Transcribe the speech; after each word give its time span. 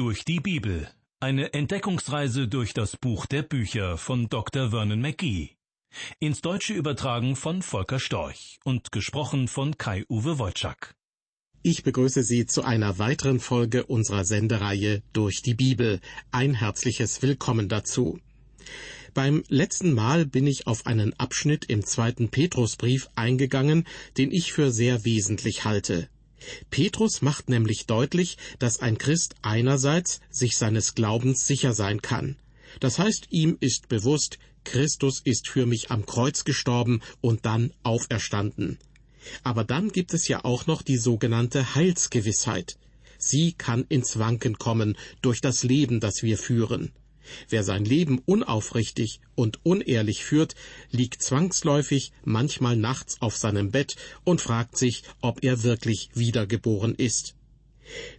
Durch 0.00 0.24
die 0.24 0.40
Bibel. 0.40 0.88
Eine 1.20 1.52
Entdeckungsreise 1.52 2.48
durch 2.48 2.72
das 2.72 2.96
Buch 2.96 3.26
der 3.26 3.42
Bücher 3.42 3.98
von 3.98 4.30
Dr. 4.30 4.70
Vernon 4.70 4.98
McGee. 4.98 5.50
Ins 6.20 6.40
Deutsche 6.40 6.72
übertragen 6.72 7.36
von 7.36 7.60
Volker 7.60 8.00
Storch 8.00 8.58
und 8.64 8.92
gesprochen 8.92 9.46
von 9.46 9.76
Kai-Uwe 9.76 10.38
Wojczak. 10.38 10.94
Ich 11.62 11.82
begrüße 11.82 12.22
Sie 12.22 12.46
zu 12.46 12.62
einer 12.64 12.98
weiteren 12.98 13.40
Folge 13.40 13.84
unserer 13.84 14.24
Sendereihe 14.24 15.02
Durch 15.12 15.42
die 15.42 15.52
Bibel. 15.52 16.00
Ein 16.30 16.54
herzliches 16.54 17.20
Willkommen 17.20 17.68
dazu. 17.68 18.18
Beim 19.12 19.42
letzten 19.48 19.92
Mal 19.92 20.24
bin 20.24 20.46
ich 20.46 20.66
auf 20.66 20.86
einen 20.86 21.12
Abschnitt 21.20 21.66
im 21.66 21.84
zweiten 21.84 22.30
Petrusbrief 22.30 23.10
eingegangen, 23.16 23.86
den 24.16 24.32
ich 24.32 24.54
für 24.54 24.70
sehr 24.70 25.04
wesentlich 25.04 25.66
halte. 25.66 26.08
Petrus 26.70 27.22
macht 27.22 27.48
nämlich 27.48 27.86
deutlich, 27.86 28.36
dass 28.58 28.80
ein 28.80 28.98
Christ 28.98 29.34
einerseits 29.42 30.20
sich 30.30 30.56
seines 30.56 30.94
Glaubens 30.94 31.46
sicher 31.46 31.74
sein 31.74 32.02
kann. 32.02 32.36
Das 32.78 32.98
heißt, 32.98 33.28
ihm 33.30 33.56
ist 33.60 33.88
bewusst, 33.88 34.38
Christus 34.64 35.20
ist 35.24 35.48
für 35.48 35.66
mich 35.66 35.90
am 35.90 36.06
Kreuz 36.06 36.44
gestorben 36.44 37.00
und 37.20 37.46
dann 37.46 37.72
auferstanden. 37.82 38.78
Aber 39.42 39.64
dann 39.64 39.90
gibt 39.90 40.14
es 40.14 40.28
ja 40.28 40.44
auch 40.44 40.66
noch 40.66 40.82
die 40.82 40.96
sogenannte 40.96 41.74
Heilsgewissheit. 41.74 42.76
Sie 43.18 43.52
kann 43.52 43.84
ins 43.88 44.18
Wanken 44.18 44.58
kommen 44.58 44.96
durch 45.20 45.40
das 45.40 45.62
Leben, 45.62 46.00
das 46.00 46.22
wir 46.22 46.38
führen. 46.38 46.92
Wer 47.48 47.62
sein 47.62 47.84
Leben 47.84 48.20
unaufrichtig 48.26 49.20
und 49.34 49.64
unehrlich 49.64 50.24
führt, 50.24 50.54
liegt 50.90 51.22
zwangsläufig 51.22 52.12
manchmal 52.24 52.76
nachts 52.76 53.20
auf 53.20 53.36
seinem 53.36 53.70
Bett 53.70 53.96
und 54.24 54.40
fragt 54.40 54.76
sich, 54.76 55.02
ob 55.20 55.42
er 55.42 55.62
wirklich 55.62 56.10
wiedergeboren 56.14 56.94
ist. 56.94 57.34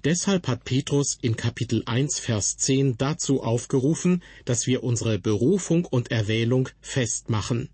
Deshalb 0.04 0.48
hat 0.48 0.66
Petrus 0.66 1.18
in 1.22 1.36
Kapitel 1.36 1.84
1, 1.86 2.20
Vers 2.20 2.58
10 2.58 2.98
dazu 2.98 3.42
aufgerufen, 3.42 4.22
dass 4.46 4.68
wir 4.68 4.84
unsere 4.84 5.20
Berufung 5.20 5.86
und 5.86 6.12
Erwählung 6.12 6.70
festmachen. 6.82 7.70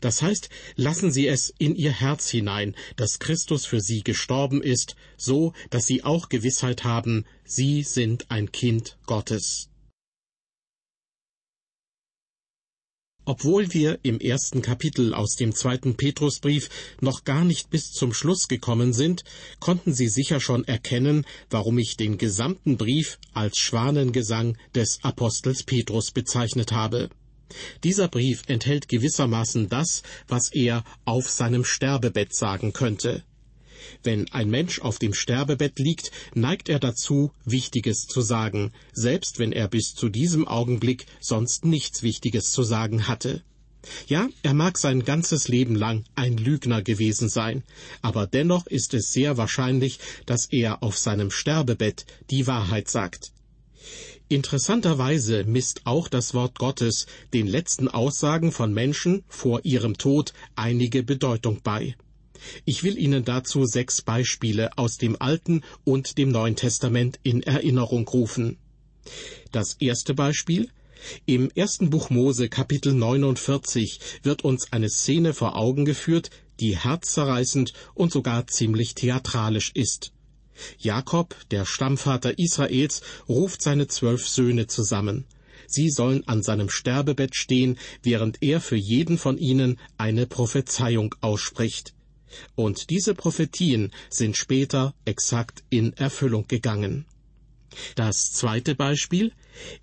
Das 0.00 0.22
heißt, 0.22 0.50
lassen 0.76 1.10
Sie 1.10 1.26
es 1.26 1.52
in 1.58 1.74
Ihr 1.74 1.92
Herz 1.92 2.28
hinein, 2.28 2.76
dass 2.96 3.18
Christus 3.18 3.64
für 3.64 3.80
Sie 3.80 4.02
gestorben 4.02 4.62
ist, 4.62 4.94
so 5.16 5.54
dass 5.70 5.86
Sie 5.86 6.04
auch 6.04 6.28
Gewissheit 6.28 6.84
haben, 6.84 7.24
Sie 7.44 7.82
sind 7.82 8.30
ein 8.30 8.52
Kind 8.52 8.98
Gottes. 9.06 9.69
Obwohl 13.24 13.72
wir 13.72 13.98
im 14.02 14.18
ersten 14.18 14.62
Kapitel 14.62 15.14
aus 15.14 15.36
dem 15.36 15.54
zweiten 15.54 15.96
Petrusbrief 15.96 16.68
noch 17.00 17.24
gar 17.24 17.44
nicht 17.44 17.70
bis 17.70 17.92
zum 17.92 18.12
Schluss 18.14 18.48
gekommen 18.48 18.92
sind, 18.92 19.24
konnten 19.60 19.92
Sie 19.92 20.08
sicher 20.08 20.40
schon 20.40 20.64
erkennen, 20.64 21.26
warum 21.50 21.78
ich 21.78 21.96
den 21.96 22.18
gesamten 22.18 22.76
Brief 22.76 23.18
als 23.34 23.58
Schwanengesang 23.58 24.56
des 24.74 24.98
Apostels 25.02 25.62
Petrus 25.62 26.10
bezeichnet 26.10 26.72
habe. 26.72 27.10
Dieser 27.84 28.08
Brief 28.08 28.42
enthält 28.46 28.88
gewissermaßen 28.88 29.68
das, 29.68 30.02
was 30.28 30.52
er 30.52 30.84
auf 31.04 31.28
seinem 31.28 31.64
Sterbebett 31.64 32.34
sagen 32.34 32.72
könnte. 32.72 33.24
Wenn 34.02 34.30
ein 34.32 34.50
Mensch 34.50 34.80
auf 34.80 34.98
dem 34.98 35.14
Sterbebett 35.14 35.78
liegt, 35.78 36.10
neigt 36.34 36.68
er 36.68 36.78
dazu, 36.78 37.32
Wichtiges 37.44 38.06
zu 38.06 38.20
sagen, 38.20 38.72
selbst 38.92 39.38
wenn 39.38 39.52
er 39.52 39.68
bis 39.68 39.94
zu 39.94 40.08
diesem 40.08 40.46
Augenblick 40.46 41.06
sonst 41.20 41.64
nichts 41.64 42.02
Wichtiges 42.02 42.50
zu 42.50 42.62
sagen 42.62 43.08
hatte. 43.08 43.42
Ja, 44.06 44.28
er 44.42 44.54
mag 44.54 44.76
sein 44.76 45.04
ganzes 45.04 45.48
Leben 45.48 45.74
lang 45.74 46.04
ein 46.14 46.36
Lügner 46.36 46.82
gewesen 46.82 47.28
sein, 47.28 47.62
aber 48.02 48.26
dennoch 48.26 48.66
ist 48.66 48.92
es 48.94 49.12
sehr 49.12 49.36
wahrscheinlich, 49.36 49.98
dass 50.26 50.46
er 50.46 50.82
auf 50.82 50.98
seinem 50.98 51.30
Sterbebett 51.30 52.04
die 52.30 52.46
Wahrheit 52.46 52.90
sagt. 52.90 53.32
Interessanterweise 54.28 55.44
misst 55.44 55.86
auch 55.86 56.08
das 56.08 56.34
Wort 56.34 56.58
Gottes 56.58 57.06
den 57.34 57.46
letzten 57.46 57.88
Aussagen 57.88 58.52
von 58.52 58.72
Menschen 58.72 59.24
vor 59.28 59.64
ihrem 59.64 59.96
Tod 59.96 60.34
einige 60.54 61.02
Bedeutung 61.02 61.62
bei. 61.64 61.96
Ich 62.64 62.82
will 62.84 62.98
Ihnen 62.98 63.24
dazu 63.24 63.64
sechs 63.66 64.02
Beispiele 64.02 64.76
aus 64.78 64.96
dem 64.96 65.20
Alten 65.20 65.62
und 65.84 66.18
dem 66.18 66.30
Neuen 66.30 66.56
Testament 66.56 67.18
in 67.22 67.42
Erinnerung 67.42 68.06
rufen. 68.08 68.58
Das 69.52 69.74
erste 69.80 70.14
Beispiel 70.14 70.70
im 71.26 71.50
ersten 71.54 71.90
Buch 71.90 72.10
Mose 72.10 72.48
Kapitel 72.48 72.92
49 72.92 74.00
wird 74.22 74.44
uns 74.44 74.72
eine 74.72 74.90
Szene 74.90 75.32
vor 75.32 75.56
Augen 75.56 75.84
geführt, 75.84 76.30
die 76.60 76.76
herzzerreißend 76.76 77.72
und 77.94 78.12
sogar 78.12 78.46
ziemlich 78.46 78.94
theatralisch 78.94 79.72
ist. 79.74 80.12
Jakob, 80.78 81.34
der 81.50 81.64
Stammvater 81.64 82.38
Israels, 82.38 83.00
ruft 83.28 83.62
seine 83.62 83.88
zwölf 83.88 84.28
Söhne 84.28 84.66
zusammen. 84.66 85.24
Sie 85.66 85.88
sollen 85.88 86.26
an 86.28 86.42
seinem 86.42 86.68
Sterbebett 86.68 87.34
stehen, 87.34 87.78
während 88.02 88.42
er 88.42 88.60
für 88.60 88.76
jeden 88.76 89.16
von 89.16 89.38
ihnen 89.38 89.78
eine 89.96 90.26
Prophezeiung 90.26 91.14
ausspricht. 91.20 91.94
Und 92.54 92.90
diese 92.90 93.14
Prophetien 93.14 93.92
sind 94.08 94.36
später 94.36 94.94
exakt 95.04 95.62
in 95.70 95.92
Erfüllung 95.94 96.46
gegangen. 96.48 97.06
Das 97.94 98.32
zweite 98.32 98.74
Beispiel 98.74 99.32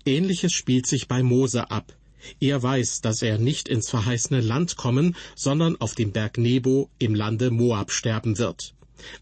Ähnliches 0.04 0.52
spielt 0.52 0.86
sich 0.86 1.08
bei 1.08 1.22
Mose 1.22 1.70
ab. 1.70 1.94
Er 2.40 2.62
weiß, 2.62 3.00
dass 3.00 3.22
er 3.22 3.38
nicht 3.38 3.68
ins 3.68 3.88
verheißene 3.88 4.40
Land 4.40 4.76
kommen, 4.76 5.16
sondern 5.36 5.80
auf 5.80 5.94
dem 5.94 6.12
Berg 6.12 6.36
Nebo 6.36 6.90
im 6.98 7.14
Lande 7.14 7.50
Moab 7.50 7.92
sterben 7.92 8.38
wird. 8.38 8.74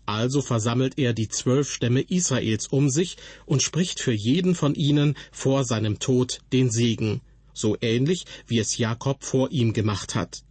Also 0.06 0.40
versammelt 0.40 0.98
er 0.98 1.12
die 1.12 1.28
zwölf 1.28 1.70
Stämme 1.70 2.00
Israels 2.00 2.66
um 2.68 2.88
sich 2.88 3.16
und 3.44 3.62
spricht 3.62 4.00
für 4.00 4.12
jeden 4.12 4.54
von 4.54 4.74
ihnen 4.74 5.16
vor 5.30 5.64
seinem 5.64 5.98
Tod 5.98 6.40
den 6.52 6.70
Segen, 6.70 7.20
so 7.52 7.76
ähnlich 7.82 8.24
wie 8.46 8.58
es 8.58 8.78
Jakob 8.78 9.22
vor 9.22 9.50
ihm 9.50 9.74
gemacht 9.74 10.14
hat. 10.14 10.45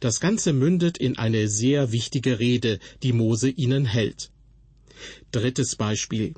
Das 0.00 0.20
Ganze 0.20 0.52
mündet 0.52 0.98
in 0.98 1.18
eine 1.18 1.48
sehr 1.48 1.92
wichtige 1.92 2.38
Rede, 2.38 2.78
die 3.02 3.12
Mose 3.12 3.48
ihnen 3.48 3.84
hält. 3.84 4.30
Drittes 5.32 5.76
Beispiel. 5.76 6.34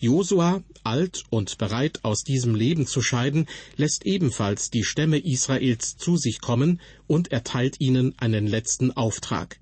Josua, 0.00 0.62
alt 0.84 1.24
und 1.30 1.58
bereit 1.58 2.00
aus 2.02 2.22
diesem 2.22 2.54
Leben 2.54 2.86
zu 2.86 3.02
scheiden, 3.02 3.46
lässt 3.76 4.04
ebenfalls 4.04 4.70
die 4.70 4.84
Stämme 4.84 5.18
Israels 5.18 5.96
zu 5.96 6.16
sich 6.16 6.40
kommen 6.40 6.80
und 7.06 7.30
erteilt 7.32 7.80
ihnen 7.80 8.14
einen 8.18 8.46
letzten 8.46 8.90
Auftrag. 8.92 9.60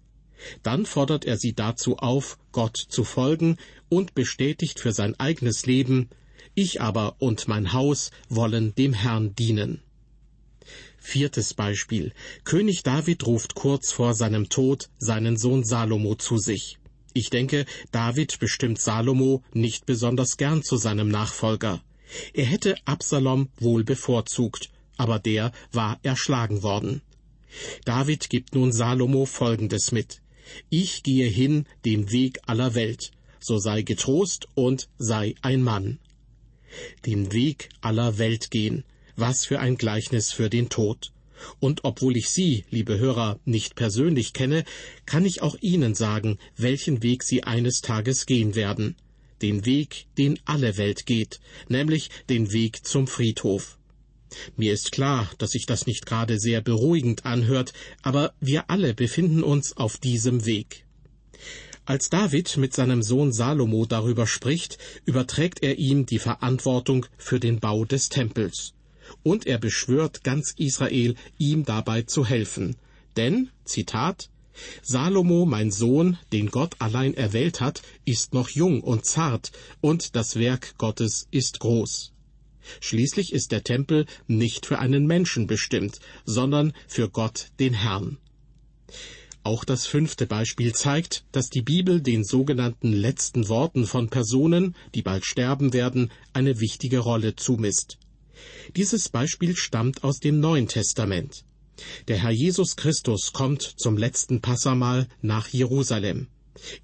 Dann 0.63 0.87
fordert 0.87 1.25
er 1.25 1.37
sie 1.39 1.55
dazu 1.55 1.97
auf, 1.97 2.39
Gott 2.53 2.77
zu 2.77 3.05
folgen 3.05 3.57
und 3.89 4.15
bestätigt 4.15 4.81
für 4.81 4.93
sein 4.93 5.19
eigenes 5.19 5.67
Leben, 5.67 6.11
ich 6.55 6.81
aber 6.81 7.17
und 7.19 7.49
mein 7.49 7.73
Haus 7.73 8.11
wollen 8.29 8.75
dem 8.75 8.93
Herrn 8.93 9.35
dienen. 9.35 9.84
Viertes 11.07 11.53
Beispiel. 11.53 12.13
König 12.45 12.83
David 12.83 13.27
ruft 13.27 13.55
kurz 13.55 13.93
vor 13.93 14.15
seinem 14.15 14.49
Tod 14.49 14.89
seinen 14.97 15.37
Sohn 15.37 15.63
Salomo 15.63 16.15
zu 16.15 16.39
sich. 16.39 16.79
Ich 17.13 17.29
denke, 17.29 17.67
David 17.93 18.39
bestimmt 18.41 18.81
Salomo 18.81 19.43
nicht 19.53 19.85
besonders 19.85 20.39
gern 20.39 20.63
zu 20.63 20.79
seinem 20.79 21.09
Nachfolger. 21.09 21.85
Er 22.33 22.47
hätte 22.47 22.77
Absalom 22.87 23.51
wohl 23.61 23.85
bevorzugt, 23.85 24.71
aber 24.97 25.19
der 25.19 25.53
war 25.73 26.01
erschlagen 26.03 26.63
worden. 26.63 27.03
David 27.85 28.31
gibt 28.31 28.55
nun 28.55 28.73
Salomo 28.73 29.27
Folgendes 29.27 29.93
mit. 29.93 30.23
Ich 30.71 31.03
gehe 31.03 31.29
hin 31.29 31.67
den 31.85 32.11
Weg 32.13 32.41
aller 32.47 32.75
Welt, 32.75 33.11
so 33.41 33.59
sei 33.59 33.83
getrost 33.83 34.49
und 34.55 34.89
sei 34.97 35.35
ein 35.43 35.63
Mann. 35.63 36.01
Den 37.05 37.31
Weg 37.33 37.69
aller 37.83 38.17
Welt 38.17 38.51
gehen, 38.51 38.85
was 39.17 39.45
für 39.45 39.61
ein 39.61 39.77
Gleichnis 39.77 40.33
für 40.33 40.51
den 40.51 40.69
Tod. 40.69 41.13
Und 41.61 41.85
obwohl 41.85 42.17
ich 42.17 42.31
Sie, 42.31 42.65
liebe 42.71 42.99
Hörer, 42.99 43.39
nicht 43.45 43.75
persönlich 43.75 44.33
kenne, 44.33 44.65
kann 45.07 45.25
ich 45.25 45.43
auch 45.43 45.57
Ihnen 45.61 45.95
sagen, 45.95 46.39
welchen 46.57 47.03
Weg 47.03 47.23
Sie 47.23 47.45
eines 47.45 47.81
Tages 47.81 48.27
gehen 48.27 48.55
werden. 48.55 48.97
Den 49.43 49.67
Weg, 49.67 50.07
den 50.17 50.39
alle 50.45 50.77
Welt 50.77 51.07
geht, 51.07 51.41
nämlich 51.69 52.11
den 52.29 52.53
Weg 52.53 52.87
zum 52.87 53.07
Friedhof. 53.07 53.79
Mir 54.57 54.73
ist 54.73 54.91
klar, 54.91 55.31
dass 55.39 55.53
sich 55.53 55.67
das 55.67 55.87
nicht 55.87 56.07
gerade 56.07 56.41
sehr 56.41 56.61
beruhigend 56.61 57.25
anhört, 57.27 57.73
aber 58.03 58.33
wir 58.41 58.71
alle 58.71 58.95
befinden 58.95 59.43
uns 59.43 59.77
auf 59.77 59.99
diesem 59.99 60.45
Weg. 60.45 60.87
Als 61.85 62.09
David 62.09 62.57
mit 62.57 62.75
seinem 62.75 63.03
Sohn 63.03 63.33
Salomo 63.33 63.85
darüber 63.85 64.27
spricht, 64.27 64.79
überträgt 65.05 65.63
er 65.63 65.79
ihm 65.79 66.07
die 66.07 66.19
Verantwortung 66.19 67.07
für 67.19 67.39
den 67.39 67.61
Bau 67.61 67.85
des 67.85 68.09
Tempels 68.09 68.73
und 69.25 69.47
er 69.47 69.59
beschwört 69.59 70.23
ganz 70.23 70.55
Israel, 70.57 71.17
ihm 71.39 71.65
dabei 71.65 72.03
zu 72.03 72.25
helfen. 72.25 72.77
Denn, 73.17 73.51
Zitat, 73.65 74.31
Salomo, 74.83 75.47
mein 75.47 75.73
Sohn, 75.73 76.17
den 76.33 76.51
Gott 76.51 76.77
allein 76.79 77.15
erwählt 77.15 77.61
hat, 77.61 77.83
ist 78.05 78.35
noch 78.35 78.51
jung 78.51 78.83
und 78.83 79.05
zart, 79.05 79.51
und 79.81 80.15
das 80.15 80.37
Werk 80.37 80.79
Gottes 80.79 81.27
ist 81.33 81.59
groß. 81.59 82.13
Schließlich 82.81 83.33
ist 83.33 83.53
der 83.53 83.65
Tempel 83.65 84.07
nicht 84.27 84.67
für 84.67 84.79
einen 84.79 85.07
Menschen 85.07 85.47
bestimmt, 85.47 85.99
sondern 86.25 86.73
für 86.87 87.11
Gott 87.11 87.49
den 87.59 87.75
Herrn. 87.75 88.19
Auch 89.43 89.65
das 89.65 89.87
fünfte 89.87 90.27
Beispiel 90.27 90.75
zeigt, 90.75 91.25
dass 91.31 91.51
die 91.51 91.61
Bibel 91.61 92.01
den 92.01 92.25
sogenannten 92.25 92.93
letzten 92.93 93.49
Worten 93.49 93.85
von 93.85 94.09
Personen, 94.09 94.75
die 94.95 95.03
bald 95.03 95.27
sterben 95.27 95.75
werden, 95.75 96.11
eine 96.33 96.61
wichtige 96.61 97.01
Rolle 97.01 97.37
zumisst. 97.37 97.99
Dieses 98.77 99.09
Beispiel 99.09 99.57
stammt 99.57 100.05
aus 100.05 100.19
dem 100.19 100.41
Neuen 100.41 100.69
Testament. 100.69 101.45
Der 102.09 102.19
Herr 102.19 102.31
Jesus 102.31 102.77
Christus 102.77 103.33
kommt 103.33 103.63
zum 103.63 103.97
letzten 103.97 104.41
Passamal 104.41 105.09
nach 105.23 105.49
Jerusalem. 105.49 106.29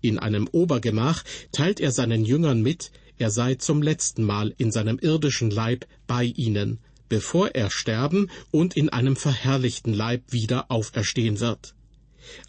In 0.00 0.18
einem 0.18 0.48
Obergemach 0.48 1.22
teilt 1.52 1.80
er 1.80 1.92
seinen 1.92 2.24
Jüngern 2.24 2.60
mit, 2.62 2.90
er 3.18 3.30
sei 3.30 3.54
zum 3.54 3.82
letzten 3.82 4.24
Mal 4.24 4.54
in 4.56 4.72
seinem 4.72 4.98
irdischen 4.98 5.50
Leib 5.50 5.86
bei 6.06 6.24
ihnen, 6.24 6.80
bevor 7.08 7.54
er 7.54 7.70
sterben 7.70 8.30
und 8.50 8.76
in 8.76 8.88
einem 8.88 9.16
verherrlichten 9.16 9.92
Leib 9.92 10.22
wieder 10.32 10.70
auferstehen 10.70 11.38
wird. 11.38 11.74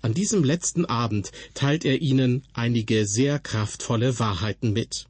An 0.02 0.14
diesem 0.14 0.44
letzten 0.44 0.86
Abend 0.86 1.32
teilt 1.54 1.86
er 1.86 2.02
ihnen 2.02 2.44
einige 2.54 3.06
sehr 3.06 3.40
kraftvolle 3.40 4.20
Wahrheiten 4.20 4.74
mit. 4.74 5.08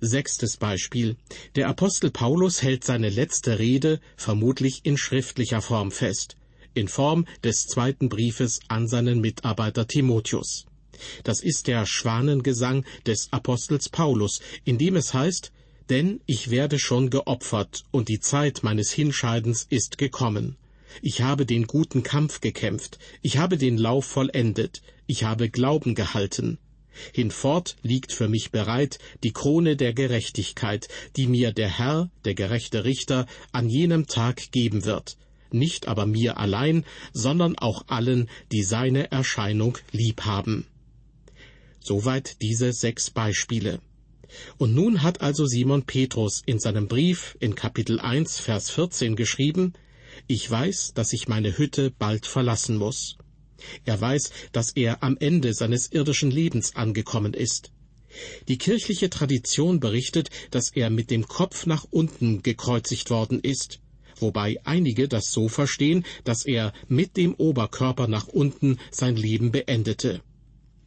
Sechstes 0.00 0.58
Beispiel. 0.58 1.16
Der 1.54 1.68
Apostel 1.68 2.10
Paulus 2.10 2.62
hält 2.62 2.84
seine 2.84 3.08
letzte 3.08 3.58
Rede 3.58 4.00
vermutlich 4.16 4.80
in 4.84 4.98
schriftlicher 4.98 5.62
Form 5.62 5.90
fest, 5.90 6.36
in 6.74 6.86
Form 6.86 7.24
des 7.42 7.66
zweiten 7.66 8.10
Briefes 8.10 8.60
an 8.68 8.88
seinen 8.88 9.22
Mitarbeiter 9.22 9.86
Timotheus. 9.86 10.66
Das 11.24 11.42
ist 11.42 11.66
der 11.66 11.86
Schwanengesang 11.86 12.84
des 13.06 13.32
Apostels 13.32 13.88
Paulus, 13.88 14.40
in 14.64 14.76
dem 14.76 14.96
es 14.96 15.14
heißt, 15.14 15.50
denn 15.88 16.20
ich 16.26 16.50
werde 16.50 16.78
schon 16.78 17.08
geopfert, 17.08 17.84
und 17.90 18.08
die 18.08 18.20
Zeit 18.20 18.62
meines 18.62 18.92
Hinscheidens 18.92 19.66
ist 19.70 19.96
gekommen. 19.96 20.56
Ich 21.00 21.22
habe 21.22 21.46
den 21.46 21.66
guten 21.66 22.02
Kampf 22.02 22.40
gekämpft, 22.40 22.98
ich 23.22 23.38
habe 23.38 23.56
den 23.56 23.78
Lauf 23.78 24.04
vollendet, 24.04 24.82
ich 25.06 25.24
habe 25.24 25.48
Glauben 25.48 25.94
gehalten. 25.94 26.58
Hinfort 27.12 27.76
liegt 27.82 28.12
für 28.12 28.28
mich 28.28 28.50
bereit 28.50 28.98
die 29.22 29.32
Krone 29.32 29.76
der 29.76 29.92
Gerechtigkeit, 29.92 30.88
die 31.16 31.26
mir 31.26 31.52
der 31.52 31.68
Herr, 31.68 32.10
der 32.24 32.34
gerechte 32.34 32.84
Richter, 32.84 33.26
an 33.52 33.68
jenem 33.68 34.06
Tag 34.06 34.50
geben 34.52 34.84
wird, 34.84 35.16
nicht 35.50 35.88
aber 35.88 36.06
mir 36.06 36.38
allein, 36.38 36.84
sondern 37.12 37.56
auch 37.56 37.84
allen, 37.88 38.28
die 38.52 38.62
seine 38.62 39.10
Erscheinung 39.10 39.78
lieb 39.92 40.22
haben. 40.22 40.66
Soweit 41.80 42.42
diese 42.42 42.72
sechs 42.72 43.10
Beispiele. 43.10 43.80
Und 44.58 44.74
nun 44.74 45.02
hat 45.02 45.20
also 45.20 45.46
Simon 45.46 45.84
Petrus 45.84 46.42
in 46.44 46.58
seinem 46.58 46.88
Brief 46.88 47.36
in 47.40 47.54
Kapitel 47.54 48.00
1, 48.00 48.40
Vers 48.40 48.70
14 48.70 49.14
geschrieben, 49.16 49.74
Ich 50.26 50.50
weiß, 50.50 50.94
dass 50.94 51.12
ich 51.12 51.28
meine 51.28 51.56
Hütte 51.56 51.90
bald 51.90 52.26
verlassen 52.26 52.76
muss. 52.76 53.16
Er 53.84 54.00
weiß, 54.00 54.30
dass 54.52 54.70
er 54.72 55.02
am 55.02 55.16
Ende 55.18 55.54
seines 55.54 55.90
irdischen 55.92 56.30
Lebens 56.30 56.76
angekommen 56.76 57.34
ist. 57.34 57.72
Die 58.48 58.58
kirchliche 58.58 59.10
Tradition 59.10 59.80
berichtet, 59.80 60.30
dass 60.50 60.70
er 60.70 60.90
mit 60.90 61.10
dem 61.10 61.26
Kopf 61.28 61.66
nach 61.66 61.84
unten 61.90 62.42
gekreuzigt 62.42 63.10
worden 63.10 63.40
ist, 63.40 63.80
wobei 64.18 64.56
einige 64.64 65.08
das 65.08 65.32
so 65.32 65.48
verstehen, 65.48 66.04
dass 66.24 66.46
er 66.46 66.72
mit 66.88 67.16
dem 67.16 67.34
Oberkörper 67.34 68.08
nach 68.08 68.28
unten 68.28 68.78
sein 68.90 69.16
Leben 69.16 69.52
beendete. 69.52 70.22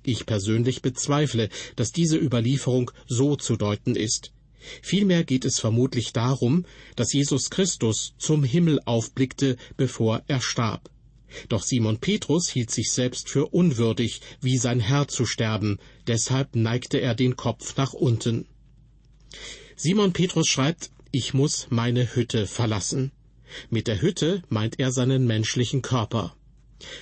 Ich 0.03 0.25
persönlich 0.25 0.81
bezweifle, 0.81 1.49
dass 1.75 1.91
diese 1.91 2.17
Überlieferung 2.17 2.91
so 3.07 3.35
zu 3.35 3.57
deuten 3.57 3.95
ist. 3.95 4.31
Vielmehr 4.81 5.23
geht 5.23 5.45
es 5.45 5.59
vermutlich 5.59 6.13
darum, 6.13 6.65
dass 6.95 7.13
Jesus 7.13 7.49
Christus 7.49 8.13
zum 8.17 8.43
Himmel 8.43 8.79
aufblickte, 8.85 9.57
bevor 9.77 10.23
er 10.27 10.41
starb. 10.41 10.89
Doch 11.47 11.63
Simon 11.63 11.99
Petrus 11.99 12.49
hielt 12.49 12.71
sich 12.71 12.91
selbst 12.91 13.29
für 13.29 13.47
unwürdig, 13.47 14.21
wie 14.41 14.57
sein 14.57 14.79
Herr 14.79 15.07
zu 15.07 15.25
sterben, 15.25 15.79
deshalb 16.07 16.55
neigte 16.55 16.99
er 16.99 17.15
den 17.15 17.35
Kopf 17.35 17.75
nach 17.77 17.93
unten. 17.93 18.47
Simon 19.75 20.13
Petrus 20.13 20.47
schreibt, 20.47 20.91
ich 21.11 21.33
muss 21.33 21.67
meine 21.69 22.15
Hütte 22.15 22.47
verlassen. 22.47 23.11
Mit 23.69 23.87
der 23.87 24.01
Hütte 24.01 24.43
meint 24.49 24.79
er 24.79 24.91
seinen 24.91 25.25
menschlichen 25.25 25.81
Körper. 25.81 26.35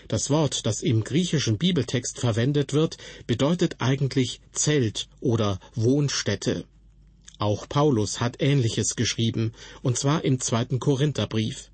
Das 0.08 0.30
Wort, 0.30 0.66
das 0.66 0.82
im 0.82 1.04
griechischen 1.04 1.58
Bibeltext 1.58 2.20
verwendet 2.20 2.74
wird, 2.74 2.98
bedeutet 3.28 3.76
eigentlich 3.80 4.42
Zelt 4.52 5.08
oder 5.20 5.60
Wohnstätte. 5.76 6.66
Auch 7.38 7.70
Paulus 7.70 8.20
hat 8.20 8.42
Ähnliches 8.42 8.96
geschrieben, 8.96 9.52
und 9.84 9.98
zwar 9.98 10.24
im 10.24 10.40
zweiten 10.40 10.80
Korintherbrief. 10.80 11.70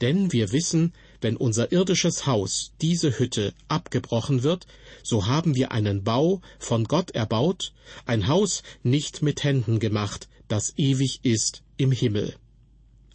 Denn 0.00 0.32
wir 0.32 0.52
wissen, 0.52 0.92
wenn 1.20 1.36
unser 1.36 1.72
irdisches 1.72 2.26
Haus, 2.26 2.72
diese 2.80 3.18
Hütte, 3.18 3.54
abgebrochen 3.68 4.42
wird, 4.42 4.66
so 5.02 5.26
haben 5.26 5.54
wir 5.54 5.72
einen 5.72 6.04
Bau 6.04 6.40
von 6.58 6.84
Gott 6.84 7.12
erbaut, 7.12 7.72
ein 8.06 8.28
Haus 8.28 8.62
nicht 8.82 9.22
mit 9.22 9.44
Händen 9.44 9.78
gemacht, 9.78 10.28
das 10.48 10.74
ewig 10.76 11.20
ist 11.22 11.62
im 11.76 11.92
Himmel. 11.92 12.34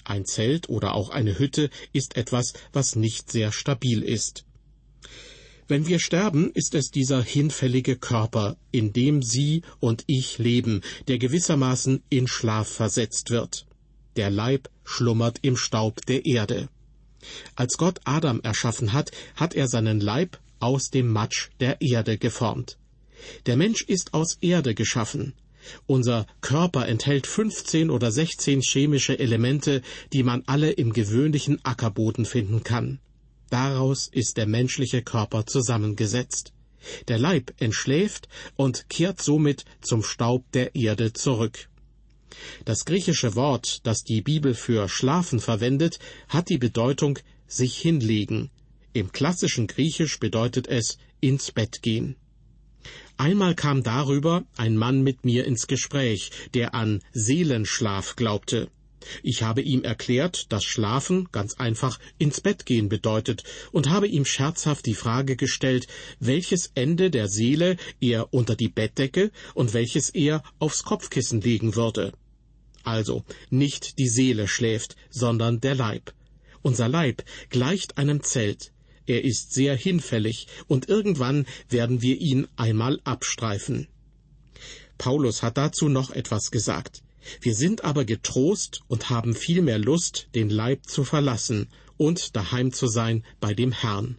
Ein 0.04 0.26
Zelt 0.26 0.70
oder 0.70 0.96
auch 0.96 1.10
eine 1.10 1.38
Hütte 1.38 1.70
ist 1.94 2.18
etwas, 2.18 2.54
was 2.74 2.96
nicht 2.96 3.32
sehr 3.32 3.52
stabil 3.52 4.02
ist. 4.02 4.46
Wenn 5.68 5.86
wir 5.86 6.00
sterben, 6.00 6.50
ist 6.56 6.74
es 6.74 6.90
dieser 6.90 7.22
hinfällige 7.22 7.96
Körper, 7.96 8.58
in 8.72 8.92
dem 8.92 9.22
Sie 9.22 9.62
und 9.80 10.04
ich 10.08 10.40
leben, 10.40 10.82
der 11.08 11.20
gewissermaßen 11.20 12.02
in 12.10 12.28
Schlaf 12.28 12.68
versetzt 12.68 13.30
wird. 13.30 13.68
Der 14.16 14.32
Leib 14.32 14.70
schlummert 14.84 15.38
im 15.44 15.56
Staub 15.56 16.04
der 16.08 16.26
Erde. 16.26 16.70
Als 17.56 17.78
Gott 17.78 18.00
Adam 18.06 18.42
erschaffen 18.42 18.94
hat, 18.94 19.12
hat 19.36 19.54
er 19.54 19.68
seinen 19.68 20.00
Leib 20.00 20.40
aus 20.60 20.90
dem 20.90 21.08
Matsch 21.08 21.50
der 21.60 21.82
Erde 21.82 22.18
geformt. 22.18 22.78
Der 23.46 23.58
Mensch 23.58 23.84
ist 23.84 24.14
aus 24.14 24.38
Erde 24.42 24.76
geschaffen. 24.76 25.34
Unser 25.88 26.26
Körper 26.42 26.88
enthält 26.88 27.28
15 27.28 27.90
oder 27.90 28.12
16 28.12 28.62
chemische 28.62 29.20
Elemente, 29.20 29.82
die 30.14 30.24
man 30.24 30.44
alle 30.46 30.72
im 30.72 30.94
gewöhnlichen 30.94 31.64
Ackerboden 31.64 32.26
finden 32.26 32.64
kann. 32.64 33.00
Daraus 33.50 34.08
ist 34.08 34.38
der 34.38 34.46
menschliche 34.46 35.02
Körper 35.02 35.46
zusammengesetzt. 35.46 36.54
Der 37.08 37.18
Leib 37.18 37.54
entschläft 37.60 38.30
und 38.56 38.90
kehrt 38.90 39.22
somit 39.22 39.66
zum 39.82 40.02
Staub 40.04 40.50
der 40.54 40.76
Erde 40.76 41.14
zurück. 41.14 41.69
Das 42.66 42.86
griechische 42.86 43.36
Wort, 43.36 43.82
das 43.84 44.04
die 44.04 44.22
Bibel 44.22 44.54
für 44.54 44.90
schlafen 44.90 45.40
verwendet, 45.40 46.00
hat 46.28 46.50
die 46.50 46.58
Bedeutung 46.58 47.20
sich 47.48 47.78
hinlegen. 47.78 48.50
Im 48.94 49.12
klassischen 49.12 49.68
Griechisch 49.68 50.20
bedeutet 50.20 50.68
es 50.68 50.98
ins 51.22 51.52
Bett 51.52 51.82
gehen. 51.82 52.16
Einmal 53.18 53.54
kam 53.54 53.84
darüber 53.84 54.46
ein 54.56 54.78
Mann 54.78 55.04
mit 55.04 55.26
mir 55.26 55.46
ins 55.46 55.68
Gespräch, 55.68 56.32
der 56.54 56.74
an 56.74 57.02
Seelenschlaf 57.12 58.16
glaubte. 58.16 58.70
Ich 59.24 59.44
habe 59.44 59.62
ihm 59.62 59.84
erklärt, 59.84 60.52
dass 60.52 60.64
Schlafen 60.64 61.30
ganz 61.32 61.56
einfach 61.56 62.00
ins 62.18 62.42
Bett 62.42 62.66
gehen 62.66 62.90
bedeutet 62.90 63.44
und 63.72 63.90
habe 63.90 64.08
ihm 64.08 64.26
scherzhaft 64.26 64.86
die 64.86 64.94
Frage 64.94 65.36
gestellt, 65.36 65.88
welches 66.20 66.72
Ende 66.76 67.10
der 67.10 67.28
Seele 67.28 67.78
er 68.02 68.34
unter 68.34 68.56
die 68.56 68.70
Bettdecke 68.70 69.32
und 69.54 69.74
welches 69.74 70.10
er 70.10 70.44
aufs 70.60 70.84
Kopfkissen 70.84 71.42
legen 71.42 71.76
würde. 71.76 72.14
Also 72.84 73.24
nicht 73.50 74.00
die 74.00 74.10
Seele 74.10 74.48
schläft, 74.48 74.96
sondern 75.10 75.62
der 75.62 75.76
Leib. 75.76 76.14
Unser 76.62 76.88
Leib 76.88 77.24
gleicht 77.50 77.98
einem 77.98 78.24
Zelt. 78.24 78.72
Er 79.06 79.24
ist 79.24 79.54
sehr 79.54 79.76
hinfällig 79.76 80.48
und 80.68 80.88
irgendwann 80.88 81.46
werden 81.70 82.02
wir 82.02 82.20
ihn 82.20 82.48
einmal 82.58 83.00
abstreifen. 83.04 83.88
Paulus 84.98 85.42
hat 85.42 85.58
dazu 85.58 85.90
noch 85.90 86.12
etwas 86.12 86.52
gesagt. 86.52 87.02
Wir 87.42 87.54
sind 87.54 87.84
aber 87.84 88.06
getrost 88.06 88.82
und 88.88 89.10
haben 89.10 89.36
viel 89.36 89.62
mehr 89.62 89.80
Lust, 89.80 90.30
den 90.36 90.50
Leib 90.50 90.86
zu 90.86 91.04
verlassen 91.04 91.68
und 91.98 92.36
daheim 92.36 92.72
zu 92.72 92.88
sein 92.88 93.26
bei 93.40 93.54
dem 93.54 93.72
Herrn. 93.72 94.18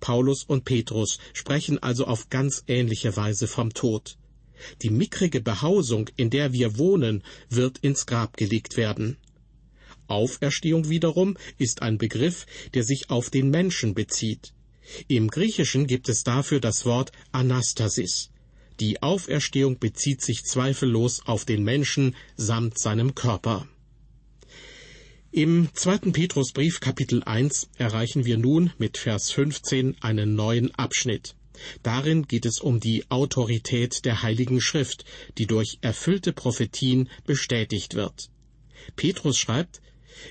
Paulus 0.00 0.44
und 0.44 0.64
Petrus 0.64 1.18
sprechen 1.32 1.82
also 1.82 2.06
auf 2.06 2.28
ganz 2.28 2.64
ähnliche 2.66 3.16
Weise 3.16 3.46
vom 3.46 3.72
Tod. 3.72 4.18
Die 4.82 4.90
mickrige 4.90 5.40
Behausung, 5.40 6.08
in 6.16 6.30
der 6.30 6.52
wir 6.52 6.78
wohnen, 6.78 7.24
wird 7.48 7.78
ins 7.78 8.06
Grab 8.06 8.36
gelegt 8.36 8.76
werden. 8.76 9.16
Auferstehung 10.06 10.88
wiederum 10.88 11.36
ist 11.58 11.82
ein 11.82 11.98
Begriff, 11.98 12.46
der 12.74 12.84
sich 12.84 13.10
auf 13.10 13.30
den 13.30 13.50
Menschen 13.50 13.94
bezieht. 13.94 14.52
Im 15.08 15.28
Griechischen 15.28 15.86
gibt 15.86 16.08
es 16.08 16.22
dafür 16.22 16.60
das 16.60 16.84
Wort 16.84 17.12
Anastasis. 17.32 18.31
Die 18.80 19.02
Auferstehung 19.02 19.78
bezieht 19.78 20.22
sich 20.22 20.44
zweifellos 20.44 21.22
auf 21.26 21.44
den 21.44 21.62
Menschen 21.62 22.16
samt 22.36 22.78
seinem 22.78 23.14
Körper. 23.14 23.66
Im 25.30 25.70
zweiten 25.72 26.12
Petrusbrief 26.12 26.80
Kapitel 26.80 27.22
1 27.22 27.70
erreichen 27.78 28.26
wir 28.26 28.36
nun 28.36 28.70
mit 28.76 28.98
Vers 28.98 29.30
15 29.30 29.96
einen 30.02 30.34
neuen 30.34 30.74
Abschnitt. 30.74 31.34
Darin 31.82 32.26
geht 32.26 32.44
es 32.44 32.60
um 32.60 32.80
die 32.80 33.10
Autorität 33.10 34.04
der 34.04 34.22
Heiligen 34.22 34.60
Schrift, 34.60 35.04
die 35.38 35.46
durch 35.46 35.78
erfüllte 35.80 36.32
Prophetien 36.32 37.08
bestätigt 37.24 37.94
wird. 37.94 38.30
Petrus 38.96 39.38
schreibt, 39.38 39.80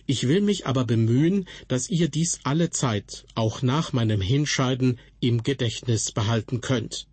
Ich 0.05 0.27
will 0.27 0.41
mich 0.41 0.67
aber 0.67 0.85
bemühen, 0.85 1.47
dass 1.67 1.89
ihr 1.89 2.07
dies 2.07 2.39
alle 2.43 2.69
Zeit, 2.69 3.25
auch 3.33 3.61
nach 3.61 3.93
meinem 3.93 4.21
Hinscheiden, 4.21 4.99
im 5.19 5.41
Gedächtnis 5.43 6.11
behalten 6.11 6.61
könnt. 6.61 7.07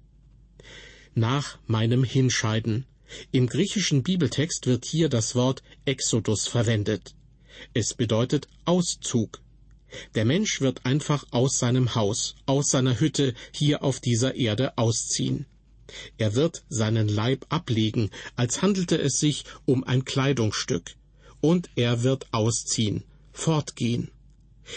Nach 1.18 1.58
meinem 1.66 2.04
Hinscheiden. 2.04 2.86
Im 3.32 3.48
griechischen 3.48 4.04
Bibeltext 4.04 4.68
wird 4.68 4.84
hier 4.84 5.08
das 5.08 5.34
Wort 5.34 5.64
Exodus 5.84 6.46
verwendet. 6.46 7.16
Es 7.74 7.92
bedeutet 7.92 8.46
Auszug. 8.66 9.40
Der 10.14 10.24
Mensch 10.24 10.60
wird 10.60 10.86
einfach 10.86 11.26
aus 11.32 11.58
seinem 11.58 11.96
Haus, 11.96 12.36
aus 12.46 12.68
seiner 12.68 13.00
Hütte 13.00 13.34
hier 13.50 13.82
auf 13.82 13.98
dieser 13.98 14.36
Erde 14.36 14.78
ausziehen. 14.78 15.46
Er 16.18 16.36
wird 16.36 16.62
seinen 16.68 17.08
Leib 17.08 17.46
ablegen, 17.48 18.10
als 18.36 18.62
handelte 18.62 18.96
es 18.96 19.18
sich 19.18 19.42
um 19.64 19.82
ein 19.82 20.04
Kleidungsstück, 20.04 20.94
und 21.40 21.68
er 21.74 22.04
wird 22.04 22.28
ausziehen, 22.30 23.02
fortgehen. 23.32 24.12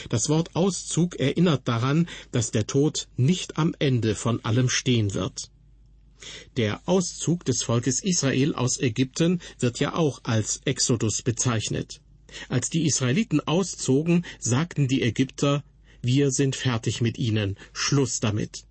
Das 0.09 0.27
Wort 0.27 0.55
Auszug 0.55 1.19
erinnert 1.19 1.67
daran, 1.67 2.09
dass 2.31 2.49
der 2.49 2.65
Tod 2.65 3.09
nicht 3.15 3.59
am 3.59 3.75
Ende 3.77 4.15
von 4.15 4.43
allem 4.43 4.69
stehen 4.69 5.13
wird. 5.13 5.50
Der 6.57 6.81
Auszug 6.85 7.45
des 7.45 7.63
Volkes 7.63 8.03
Israel 8.03 8.55
aus 8.55 8.79
Ägypten 8.79 9.41
wird 9.59 9.79
ja 9.79 9.95
auch 9.95 10.21
als 10.23 10.61
Exodus 10.65 11.21
bezeichnet. 11.21 12.01
Als 12.49 12.69
die 12.69 12.85
Israeliten 12.85 13.39
auszogen, 13.41 14.25
sagten 14.39 14.87
die 14.87 15.01
Ägypter, 15.01 15.63
wir 16.01 16.31
sind 16.31 16.55
fertig 16.55 17.01
mit 17.01 17.17
ihnen, 17.17 17.57
Schluss 17.73 18.19
damit. 18.19 18.63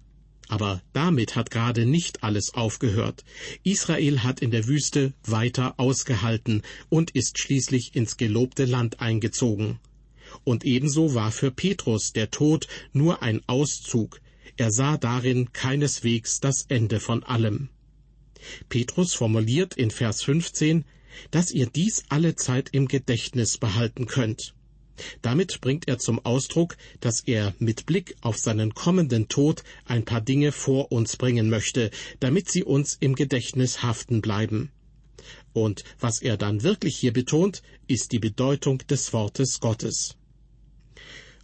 Aber 0.48 0.82
damit 0.92 1.36
hat 1.36 1.52
gerade 1.52 1.86
nicht 1.86 2.24
alles 2.24 2.54
aufgehört. 2.54 3.24
Israel 3.62 4.24
hat 4.24 4.40
in 4.40 4.50
der 4.50 4.66
Wüste 4.66 5.12
weiter 5.22 5.74
ausgehalten 5.78 6.62
und 6.88 7.12
ist 7.12 7.38
schließlich 7.38 7.94
ins 7.94 8.16
gelobte 8.16 8.64
Land 8.64 9.00
eingezogen. 9.00 9.78
Und 10.42 10.64
ebenso 10.64 11.14
war 11.14 11.30
für 11.30 11.52
Petrus 11.52 12.12
der 12.12 12.32
Tod 12.32 12.66
nur 12.92 13.22
ein 13.22 13.42
Auszug. 13.46 14.20
Er 14.60 14.70
sah 14.70 14.98
darin 14.98 15.54
keineswegs 15.54 16.38
das 16.38 16.66
Ende 16.68 17.00
von 17.00 17.22
allem. 17.22 17.70
Petrus 18.68 19.14
formuliert 19.14 19.74
in 19.74 19.90
Vers 19.90 20.22
15, 20.22 20.84
dass 21.30 21.50
ihr 21.50 21.64
dies 21.64 22.04
alle 22.10 22.34
Zeit 22.36 22.68
im 22.72 22.86
Gedächtnis 22.86 23.56
behalten 23.56 24.04
könnt. 24.04 24.54
Damit 25.22 25.62
bringt 25.62 25.88
er 25.88 25.96
zum 25.96 26.22
Ausdruck, 26.26 26.76
dass 27.00 27.20
er 27.20 27.54
mit 27.58 27.86
Blick 27.86 28.16
auf 28.20 28.36
seinen 28.36 28.74
kommenden 28.74 29.28
Tod 29.28 29.64
ein 29.86 30.04
paar 30.04 30.20
Dinge 30.20 30.52
vor 30.52 30.92
uns 30.92 31.16
bringen 31.16 31.48
möchte, 31.48 31.90
damit 32.18 32.50
sie 32.50 32.62
uns 32.62 32.98
im 33.00 33.14
Gedächtnis 33.14 33.82
haften 33.82 34.20
bleiben. 34.20 34.70
Und 35.54 35.84
was 35.98 36.20
er 36.20 36.36
dann 36.36 36.62
wirklich 36.62 36.98
hier 36.98 37.14
betont, 37.14 37.62
ist 37.86 38.12
die 38.12 38.18
Bedeutung 38.18 38.76
des 38.88 39.14
Wortes 39.14 39.58
Gottes. 39.60 40.18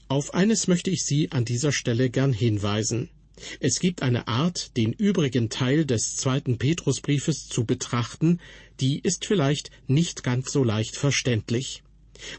Auf 0.08 0.34
eines 0.34 0.68
möchte 0.68 0.90
ich 0.90 1.04
Sie 1.04 1.32
an 1.32 1.44
dieser 1.44 1.72
Stelle 1.72 2.10
gern 2.10 2.32
hinweisen. 2.32 3.08
Es 3.58 3.80
gibt 3.80 4.02
eine 4.02 4.28
Art, 4.28 4.76
den 4.76 4.92
übrigen 4.92 5.50
Teil 5.50 5.84
des 5.84 6.14
zweiten 6.14 6.58
Petrusbriefes 6.58 7.48
zu 7.48 7.64
betrachten, 7.64 8.40
die 8.78 9.00
ist 9.00 9.26
vielleicht 9.26 9.72
nicht 9.88 10.22
ganz 10.22 10.52
so 10.52 10.62
leicht 10.62 10.96
verständlich. 10.96 11.82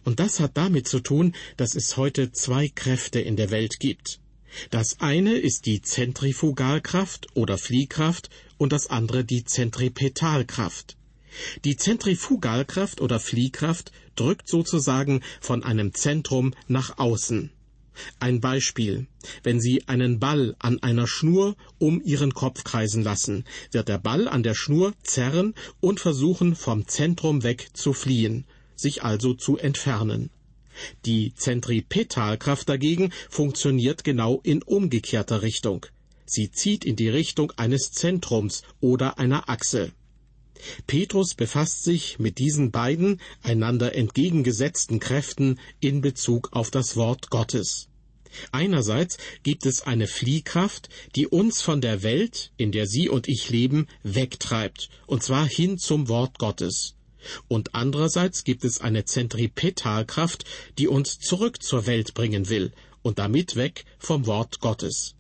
Und 0.06 0.22
das 0.22 0.40
hat 0.40 0.56
damit 0.56 0.88
zu 0.88 1.02
tun, 1.02 1.36
dass 1.58 1.76
es 1.76 1.98
heute 1.98 2.32
zwei 2.32 2.70
Kräfte 2.70 3.20
in 3.20 3.36
der 3.36 3.52
Welt 3.52 3.82
gibt. 3.82 4.22
Das 4.70 5.02
eine 5.02 5.36
ist 5.36 5.66
die 5.66 5.82
Zentrifugalkraft 5.82 7.36
oder 7.36 7.58
Fliehkraft 7.58 8.30
und 8.58 8.72
das 8.72 8.88
andere 8.88 9.26
die 9.26 9.44
Zentripetalkraft. 9.44 10.96
Die 11.66 11.76
Zentrifugalkraft 11.76 13.02
oder 13.02 13.20
Fliehkraft 13.20 13.92
drückt 14.16 14.48
sozusagen 14.48 15.22
von 15.42 15.64
einem 15.64 15.94
Zentrum 15.94 16.56
nach 16.68 16.98
außen. 16.98 17.52
Ein 18.20 18.42
Beispiel. 18.42 19.08
Wenn 19.44 19.60
Sie 19.60 19.88
einen 19.88 20.20
Ball 20.20 20.56
an 20.60 20.82
einer 20.84 21.08
Schnur 21.08 21.56
um 21.80 22.02
Ihren 22.02 22.34
Kopf 22.34 22.64
kreisen 22.64 23.04
lassen, 23.04 23.46
wird 23.72 23.88
der 23.88 23.98
Ball 23.98 24.28
an 24.28 24.44
der 24.44 24.56
Schnur 24.56 24.94
zerren 25.04 25.54
und 25.80 26.00
versuchen, 26.00 26.56
vom 26.56 26.88
Zentrum 26.88 27.44
weg 27.44 27.70
zu 27.74 27.94
fliehen 27.94 28.46
sich 28.78 29.04
also 29.04 29.34
zu 29.34 29.58
entfernen. 29.58 30.30
Die 31.06 31.34
Zentripetalkraft 31.34 32.70
dagegen 32.70 33.12
funktioniert 33.30 34.04
genau 34.04 34.40
in 34.44 34.62
umgekehrter 34.62 35.42
Richtung. 35.42 35.88
Sie 36.26 36.52
zieht 36.52 36.86
in 36.86 36.96
die 36.96 37.10
Richtung 37.10 37.52
eines 37.58 37.92
Zentrums 37.92 38.62
oder 38.80 39.18
einer 39.18 39.50
Achse. 39.50 39.92
Petrus 40.86 41.34
befasst 41.36 41.84
sich 41.84 42.20
mit 42.20 42.38
diesen 42.38 42.72
beiden 42.72 43.22
einander 43.44 43.96
entgegengesetzten 43.96 45.00
Kräften 45.00 45.60
in 45.80 46.02
Bezug 46.02 46.50
auf 46.52 46.72
das 46.72 46.96
Wort 46.96 47.30
Gottes. 47.30 47.90
Einerseits 48.52 49.18
gibt 49.44 49.66
es 49.66 49.82
eine 49.82 50.08
Fliehkraft, 50.08 50.90
die 51.16 51.28
uns 51.28 51.62
von 51.62 51.82
der 51.82 52.04
Welt, 52.04 52.52
in 52.58 52.72
der 52.72 52.86
Sie 52.86 53.10
und 53.10 53.28
ich 53.28 53.50
leben, 53.50 53.88
wegtreibt, 54.04 54.90
und 55.06 55.24
zwar 55.24 55.48
hin 55.48 55.78
zum 55.78 56.08
Wort 56.08 56.38
Gottes 56.38 56.98
und 57.48 57.76
andererseits 57.76 58.44
gibt 58.44 58.64
es 58.64 58.82
eine 58.82 59.06
Zentripetalkraft, 59.06 60.46
die 60.78 60.88
uns 60.88 61.20
zurück 61.20 61.62
zur 61.62 61.86
Welt 61.86 62.14
bringen 62.14 62.50
will 62.50 62.72
und 63.02 63.20
damit 63.20 63.56
weg 63.56 63.86
vom 64.00 64.26
Wort 64.26 64.60
Gottes. 64.60 65.17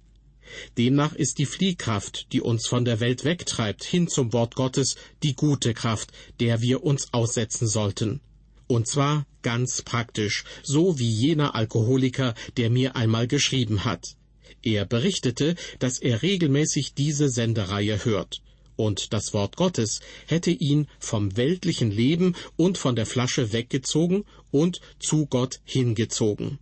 Demnach 0.77 1.13
ist 1.13 1.37
die 1.37 1.45
Fliehkraft, 1.45 2.27
die 2.31 2.41
uns 2.41 2.67
von 2.67 2.85
der 2.85 2.99
Welt 2.99 3.23
wegtreibt, 3.23 3.83
hin 3.83 4.07
zum 4.07 4.33
Wort 4.33 4.55
Gottes, 4.55 4.95
die 5.23 5.35
gute 5.35 5.73
Kraft, 5.73 6.11
der 6.39 6.61
wir 6.61 6.83
uns 6.83 7.13
aussetzen 7.13 7.67
sollten. 7.67 8.21
Und 8.67 8.87
zwar 8.87 9.25
ganz 9.41 9.81
praktisch, 9.81 10.43
so 10.63 10.99
wie 10.99 11.09
jener 11.09 11.55
Alkoholiker, 11.55 12.33
der 12.57 12.69
mir 12.69 12.95
einmal 12.95 13.27
geschrieben 13.27 13.85
hat. 13.85 14.15
Er 14.63 14.85
berichtete, 14.85 15.55
dass 15.79 15.99
er 15.99 16.21
regelmäßig 16.21 16.93
diese 16.93 17.29
Sendereihe 17.29 18.03
hört 18.03 18.41
und 18.77 19.11
das 19.11 19.33
Wort 19.33 19.57
Gottes 19.57 19.99
hätte 20.27 20.51
ihn 20.51 20.87
vom 20.99 21.35
weltlichen 21.35 21.91
Leben 21.91 22.35
und 22.55 22.77
von 22.77 22.95
der 22.95 23.05
Flasche 23.05 23.51
weggezogen 23.51 24.23
und 24.51 24.79
zu 24.99 25.25
Gott 25.25 25.59
hingezogen. 25.65 26.59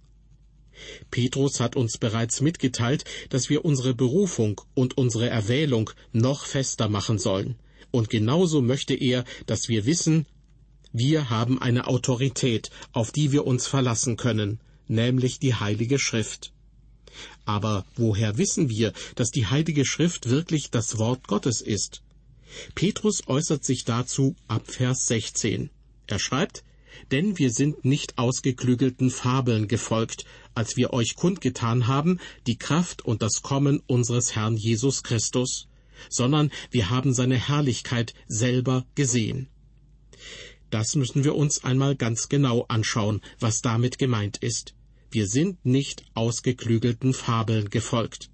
Petrus 1.11 1.59
hat 1.59 1.75
uns 1.75 1.97
bereits 1.97 2.41
mitgeteilt, 2.41 3.05
dass 3.29 3.49
wir 3.49 3.65
unsere 3.65 3.93
Berufung 3.93 4.61
und 4.73 4.97
unsere 4.97 5.29
Erwählung 5.29 5.89
noch 6.11 6.45
fester 6.45 6.89
machen 6.89 7.17
sollen. 7.17 7.55
Und 7.91 8.09
genauso 8.09 8.61
möchte 8.61 8.93
er, 8.93 9.23
dass 9.45 9.69
wir 9.69 9.85
wissen, 9.85 10.25
wir 10.91 11.29
haben 11.29 11.61
eine 11.61 11.87
Autorität, 11.87 12.69
auf 12.93 13.11
die 13.11 13.31
wir 13.31 13.45
uns 13.45 13.67
verlassen 13.67 14.17
können, 14.17 14.59
nämlich 14.87 15.39
die 15.39 15.55
Heilige 15.55 15.99
Schrift. 15.99 16.51
Aber 17.45 17.85
woher 17.95 18.37
wissen 18.37 18.69
wir, 18.69 18.93
dass 19.15 19.29
die 19.29 19.45
Heilige 19.47 19.85
Schrift 19.85 20.29
wirklich 20.29 20.71
das 20.71 20.97
Wort 20.97 21.27
Gottes 21.27 21.61
ist? 21.61 22.01
Petrus 22.75 23.27
äußert 23.27 23.63
sich 23.63 23.83
dazu 23.85 24.35
ab 24.47 24.63
Vers 24.67 25.07
16. 25.07 25.69
Er 26.07 26.19
schreibt, 26.19 26.63
denn 27.11 27.37
wir 27.37 27.51
sind 27.51 27.85
nicht 27.85 28.17
ausgeklügelten 28.17 29.09
Fabeln 29.09 29.67
gefolgt, 29.67 30.25
als 30.55 30.75
wir 30.77 30.93
euch 30.93 31.15
kundgetan 31.15 31.87
haben, 31.87 32.19
die 32.47 32.57
Kraft 32.57 33.03
und 33.03 33.21
das 33.21 33.41
Kommen 33.41 33.81
unseres 33.87 34.35
Herrn 34.35 34.57
Jesus 34.57 35.03
Christus, 35.03 35.67
sondern 36.09 36.51
wir 36.71 36.89
haben 36.89 37.13
seine 37.13 37.37
Herrlichkeit 37.37 38.13
selber 38.27 38.85
gesehen. 38.95 39.47
Das 40.69 40.95
müssen 40.95 41.23
wir 41.23 41.35
uns 41.35 41.63
einmal 41.63 41.95
ganz 41.95 42.27
genau 42.27 42.65
anschauen, 42.67 43.21
was 43.39 43.61
damit 43.61 43.97
gemeint 43.97 44.37
ist. 44.37 44.73
Wir 45.11 45.27
sind 45.27 45.65
nicht 45.65 46.03
ausgeklügelten 46.13 47.13
Fabeln 47.13 47.69
gefolgt. 47.69 48.29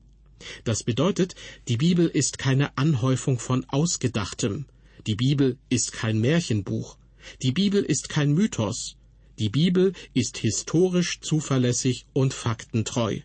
Das 0.63 0.83
bedeutet, 0.83 1.35
die 1.67 1.77
Bibel 1.77 2.07
ist 2.07 2.37
keine 2.37 2.75
Anhäufung 2.77 3.37
von 3.37 3.65
Ausgedachtem. 3.69 4.65
Die 5.05 5.15
Bibel 5.15 5.57
ist 5.69 5.93
kein 5.93 6.19
Märchenbuch. 6.19 6.97
Die 7.41 7.51
Bibel 7.51 7.83
ist 7.83 8.09
kein 8.09 8.33
Mythos. 8.33 8.95
Die 9.41 9.49
Bibel 9.49 9.93
ist 10.13 10.37
historisch 10.37 11.19
zuverlässig 11.19 12.05
und 12.13 12.31
faktentreu. 12.31 13.21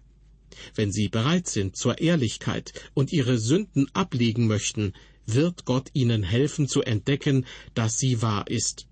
Wenn 0.75 0.91
Sie 0.91 1.11
bereit 1.11 1.47
sind 1.47 1.77
zur 1.77 1.99
Ehrlichkeit 1.99 2.73
und 2.95 3.13
Ihre 3.13 3.37
Sünden 3.37 3.87
ablegen 3.93 4.47
möchten, 4.47 4.95
wird 5.27 5.67
Gott 5.67 5.91
Ihnen 5.93 6.23
helfen 6.23 6.69
zu 6.69 6.81
entdecken, 6.81 7.45
dass 7.75 7.99
sie 7.99 8.23
wahr 8.23 8.49
ist. 8.49 8.87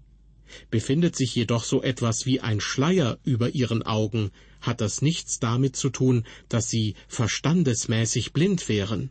Befindet 0.68 1.16
sich 1.16 1.34
jedoch 1.34 1.64
so 1.64 1.82
etwas 1.82 2.26
wie 2.26 2.40
ein 2.40 2.60
Schleier 2.60 3.18
über 3.24 3.54
Ihren 3.54 3.82
Augen, 3.82 4.30
hat 4.60 4.82
das 4.82 5.00
nichts 5.00 5.40
damit 5.40 5.76
zu 5.76 5.88
tun, 5.88 6.26
dass 6.50 6.68
sie 6.68 6.94
verstandesmäßig 7.08 8.34
blind 8.34 8.68
wären. 8.68 9.08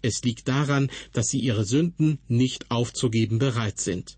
Es 0.00 0.22
liegt 0.22 0.48
daran, 0.48 0.90
dass 1.12 1.28
sie 1.28 1.40
ihre 1.40 1.66
Sünden 1.66 2.18
nicht 2.28 2.70
aufzugeben 2.70 3.38
bereit 3.38 3.78
sind. 3.78 4.16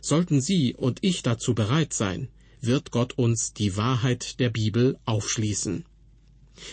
Sollten 0.00 0.40
Sie 0.40 0.74
und 0.74 1.00
ich 1.02 1.22
dazu 1.22 1.54
bereit 1.54 1.92
sein, 1.92 2.28
wird 2.62 2.90
Gott 2.90 3.18
uns 3.18 3.52
die 3.52 3.76
Wahrheit 3.76 4.40
der 4.40 4.50
Bibel 4.50 4.98
aufschließen. 5.04 5.84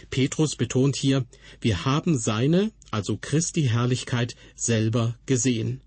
Petrus 0.09 0.55
betont 0.55 0.95
hier, 0.95 1.25
wir 1.61 1.85
haben 1.85 2.17
seine, 2.17 2.71
also 2.91 3.17
Christi 3.17 3.63
Herrlichkeit, 3.63 4.35
selber 4.55 5.17
gesehen. 5.25 5.81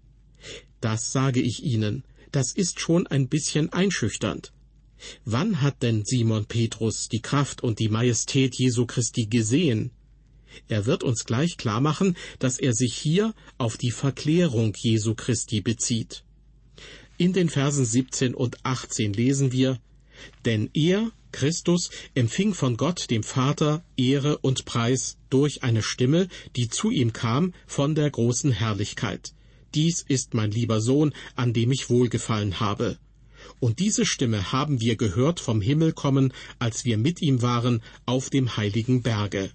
Das 0.80 1.12
sage 1.12 1.40
ich 1.40 1.62
Ihnen, 1.62 2.04
das 2.32 2.52
ist 2.52 2.80
schon 2.80 3.06
ein 3.06 3.28
bisschen 3.28 3.72
einschüchternd. 3.72 4.52
Wann 5.24 5.60
hat 5.60 5.82
denn 5.82 6.04
Simon 6.04 6.46
Petrus 6.46 7.08
die 7.08 7.22
Kraft 7.22 7.62
und 7.62 7.78
die 7.78 7.88
Majestät 7.88 8.56
Jesu 8.56 8.86
Christi 8.86 9.26
gesehen? 9.26 9.90
Er 10.68 10.86
wird 10.86 11.02
uns 11.02 11.24
gleich 11.24 11.56
klar 11.56 11.80
machen, 11.80 12.16
dass 12.38 12.58
er 12.58 12.72
sich 12.72 12.94
hier 12.94 13.34
auf 13.58 13.76
die 13.76 13.90
Verklärung 13.90 14.74
Jesu 14.76 15.14
Christi 15.14 15.60
bezieht. 15.60 16.24
In 17.18 17.32
den 17.32 17.48
Versen 17.48 17.84
17 17.84 18.34
und 18.34 18.64
18 18.64 19.12
lesen 19.12 19.52
wir, 19.52 19.80
denn 20.44 20.70
er, 20.74 21.10
Christus, 21.32 21.90
empfing 22.14 22.54
von 22.54 22.76
Gott, 22.76 23.10
dem 23.10 23.22
Vater, 23.22 23.84
Ehre 23.96 24.38
und 24.38 24.64
Preis 24.64 25.16
durch 25.30 25.62
eine 25.62 25.82
Stimme, 25.82 26.28
die 26.56 26.68
zu 26.68 26.90
ihm 26.90 27.12
kam 27.12 27.54
von 27.66 27.94
der 27.94 28.10
großen 28.10 28.52
Herrlichkeit. 28.52 29.32
Dies 29.74 30.04
ist 30.06 30.34
mein 30.34 30.50
lieber 30.50 30.80
Sohn, 30.80 31.14
an 31.34 31.52
dem 31.52 31.72
ich 31.72 31.88
wohlgefallen 31.88 32.60
habe. 32.60 32.98
Und 33.58 33.78
diese 33.78 34.04
Stimme 34.04 34.52
haben 34.52 34.80
wir 34.80 34.96
gehört 34.96 35.40
vom 35.40 35.60
Himmel 35.60 35.92
kommen, 35.92 36.32
als 36.58 36.84
wir 36.84 36.98
mit 36.98 37.22
ihm 37.22 37.42
waren 37.42 37.82
auf 38.06 38.30
dem 38.30 38.56
heiligen 38.56 39.02
Berge. 39.02 39.50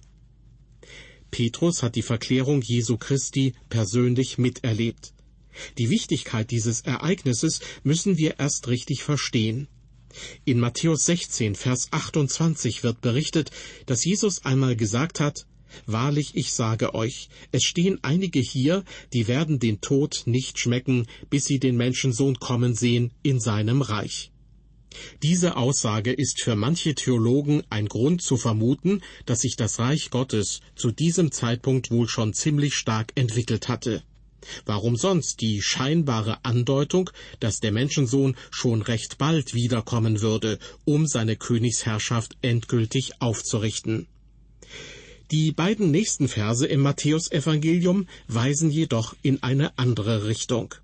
Petrus 1.30 1.82
hat 1.82 1.94
die 1.94 2.02
Verklärung 2.02 2.62
Jesu 2.62 2.96
Christi 2.96 3.54
persönlich 3.68 4.38
miterlebt. 4.38 5.12
Die 5.76 5.90
Wichtigkeit 5.90 6.50
dieses 6.50 6.82
Ereignisses 6.82 7.60
müssen 7.82 8.16
wir 8.16 8.38
erst 8.38 8.68
richtig 8.68 9.02
verstehen. 9.02 9.68
In 10.44 10.60
Matthäus 10.60 11.04
16, 11.04 11.54
Vers 11.54 11.88
28 11.90 12.82
wird 12.82 13.00
berichtet, 13.00 13.50
dass 13.86 14.04
Jesus 14.04 14.44
einmal 14.44 14.76
gesagt 14.76 15.20
hat, 15.20 15.46
Wahrlich, 15.86 16.34
ich 16.34 16.52
sage 16.52 16.94
euch, 16.94 17.28
es 17.52 17.62
stehen 17.62 17.98
einige 18.02 18.40
hier, 18.40 18.84
die 19.12 19.28
werden 19.28 19.58
den 19.58 19.80
Tod 19.80 20.22
nicht 20.24 20.58
schmecken, 20.58 21.06
bis 21.28 21.44
sie 21.44 21.58
den 21.58 21.76
Menschensohn 21.76 22.38
kommen 22.38 22.74
sehen 22.74 23.12
in 23.22 23.38
seinem 23.38 23.82
Reich. 23.82 24.30
Diese 25.22 25.56
Aussage 25.56 26.12
ist 26.12 26.40
für 26.40 26.56
manche 26.56 26.94
Theologen 26.94 27.62
ein 27.68 27.86
Grund 27.86 28.22
zu 28.22 28.36
vermuten, 28.36 29.02
dass 29.26 29.42
sich 29.42 29.56
das 29.56 29.78
Reich 29.78 30.10
Gottes 30.10 30.60
zu 30.74 30.90
diesem 30.90 31.30
Zeitpunkt 31.30 31.90
wohl 31.90 32.08
schon 32.08 32.32
ziemlich 32.32 32.74
stark 32.74 33.12
entwickelt 33.14 33.68
hatte. 33.68 34.02
Warum 34.66 34.96
sonst 34.96 35.40
die 35.40 35.62
scheinbare 35.62 36.44
Andeutung, 36.44 37.10
dass 37.40 37.60
der 37.60 37.72
Menschensohn 37.72 38.36
schon 38.50 38.82
recht 38.82 39.18
bald 39.18 39.54
wiederkommen 39.54 40.20
würde, 40.20 40.58
um 40.84 41.06
seine 41.06 41.36
Königsherrschaft 41.36 42.36
endgültig 42.42 43.20
aufzurichten? 43.20 44.06
Die 45.30 45.52
beiden 45.52 45.90
nächsten 45.90 46.26
Verse 46.26 46.66
im 46.66 46.80
Matthäusevangelium 46.80 48.08
weisen 48.28 48.70
jedoch 48.70 49.14
in 49.22 49.42
eine 49.42 49.76
andere 49.78 50.26
Richtung. 50.26 50.74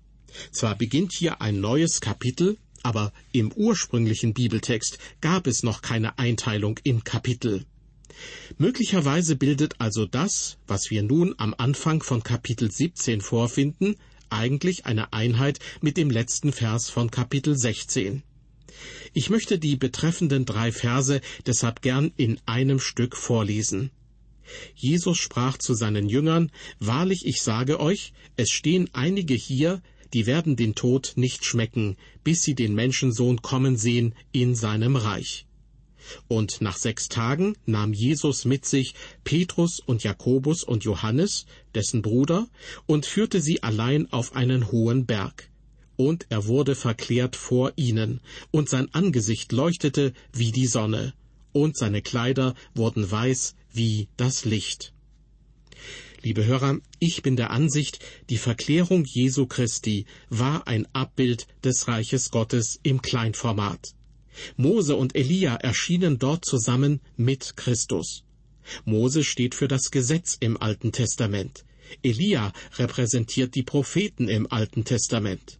Zwar 0.51 0.75
beginnt 0.75 1.13
hier 1.13 1.41
ein 1.41 1.59
neues 1.59 1.99
Kapitel, 2.01 2.57
aber 2.83 3.11
im 3.31 3.51
ursprünglichen 3.51 4.33
Bibeltext 4.33 4.99
gab 5.19 5.47
es 5.47 5.63
noch 5.63 5.81
keine 5.81 6.19
Einteilung 6.19 6.79
in 6.83 7.03
Kapitel. 7.03 7.65
Möglicherweise 8.57 9.35
bildet 9.35 9.75
also 9.79 10.05
das, 10.05 10.57
was 10.67 10.89
wir 10.89 11.03
nun 11.03 11.35
am 11.37 11.53
Anfang 11.57 12.01
von 12.01 12.23
Kapitel 12.23 12.71
17 12.71 13.21
vorfinden, 13.21 13.95
eigentlich 14.29 14.85
eine 14.85 15.13
Einheit 15.13 15.59
mit 15.81 15.97
dem 15.97 16.09
letzten 16.09 16.51
Vers 16.51 16.89
von 16.89 17.11
Kapitel 17.11 17.57
16. 17.57 18.23
Ich 19.13 19.29
möchte 19.29 19.59
die 19.59 19.75
betreffenden 19.75 20.45
drei 20.45 20.71
Verse 20.71 21.21
deshalb 21.45 21.81
gern 21.81 22.11
in 22.17 22.39
einem 22.45 22.79
Stück 22.79 23.15
vorlesen. 23.15 23.91
Jesus 24.75 25.17
sprach 25.17 25.57
zu 25.57 25.73
seinen 25.73 26.09
Jüngern, 26.09 26.51
Wahrlich, 26.79 27.25
ich 27.25 27.41
sage 27.41 27.79
euch, 27.79 28.13
es 28.35 28.49
stehen 28.49 28.89
einige 28.93 29.33
hier, 29.33 29.81
die 30.13 30.27
werden 30.27 30.55
den 30.55 30.75
Tod 30.75 31.13
nicht 31.15 31.45
schmecken, 31.45 31.97
bis 32.23 32.43
sie 32.43 32.55
den 32.55 32.75
Menschensohn 32.75 33.41
kommen 33.41 33.75
sehen 33.77 34.13
in 34.31 34.55
seinem 34.55 34.95
Reich. 34.95 35.44
Und 36.27 36.61
nach 36.61 36.77
sechs 36.77 37.09
Tagen 37.09 37.55
nahm 37.65 37.93
Jesus 37.93 38.45
mit 38.45 38.65
sich 38.65 38.95
Petrus 39.23 39.79
und 39.79 40.03
Jakobus 40.03 40.63
und 40.63 40.83
Johannes, 40.83 41.45
dessen 41.73 42.01
Bruder, 42.01 42.47
und 42.85 43.05
führte 43.05 43.41
sie 43.41 43.63
allein 43.63 44.11
auf 44.11 44.35
einen 44.35 44.71
hohen 44.71 45.05
Berg. 45.05 45.49
Und 45.97 46.25
er 46.29 46.47
wurde 46.47 46.75
verklärt 46.75 47.35
vor 47.35 47.73
ihnen, 47.75 48.21
und 48.51 48.69
sein 48.69 48.93
Angesicht 48.93 49.51
leuchtete 49.51 50.13
wie 50.33 50.51
die 50.51 50.67
Sonne, 50.67 51.13
und 51.53 51.77
seine 51.77 52.01
Kleider 52.01 52.53
wurden 52.73 53.09
weiß 53.09 53.55
wie 53.71 54.09
das 54.17 54.45
Licht. 54.45 54.93
Liebe 56.21 56.43
Hörer, 56.43 56.79
ich 56.99 57.21
bin 57.21 57.35
der 57.35 57.51
Ansicht, 57.51 57.99
die 58.31 58.39
Verklärung 58.39 59.05
Jesu 59.05 59.45
Christi 59.45 60.05
war 60.29 60.67
ein 60.67 60.87
Abbild 60.91 61.45
des 61.63 61.87
Reiches 61.87 62.31
Gottes 62.31 62.79
im 62.81 63.01
Kleinformat. 63.01 63.93
Mose 64.57 64.95
und 64.95 65.15
Elia 65.15 65.55
erschienen 65.55 66.19
dort 66.19 66.45
zusammen 66.45 67.01
mit 67.17 67.57
Christus. 67.57 68.23
Mose 68.83 69.23
steht 69.23 69.55
für 69.55 69.67
das 69.67 69.91
Gesetz 69.91 70.37
im 70.39 70.61
Alten 70.61 70.91
Testament. 70.91 71.65
Elia 72.03 72.51
repräsentiert 72.77 73.55
die 73.55 73.63
Propheten 73.63 74.27
im 74.27 74.51
Alten 74.51 74.83
Testament. 74.85 75.59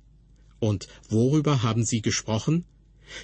Und 0.59 0.87
worüber 1.09 1.61
haben 1.61 1.85
sie 1.85 2.01
gesprochen? 2.01 2.65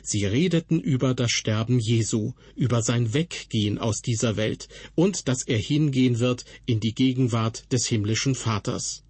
Sie 0.04 0.26
redeten 0.26 0.80
über 0.80 1.16
das 1.16 1.32
Sterben 1.32 1.80
Jesu, 1.80 2.34
über 2.56 2.84
sein 2.84 3.14
Weggehen 3.14 3.80
aus 3.80 4.02
dieser 4.02 4.38
Welt 4.38 4.68
und 4.94 5.28
dass 5.28 5.44
er 5.48 5.58
hingehen 5.58 6.20
wird 6.20 6.46
in 6.66 6.80
die 6.80 6.94
Gegenwart 6.94 7.72
des 7.72 7.88
himmlischen 7.88 8.36
Vaters. 8.36 9.04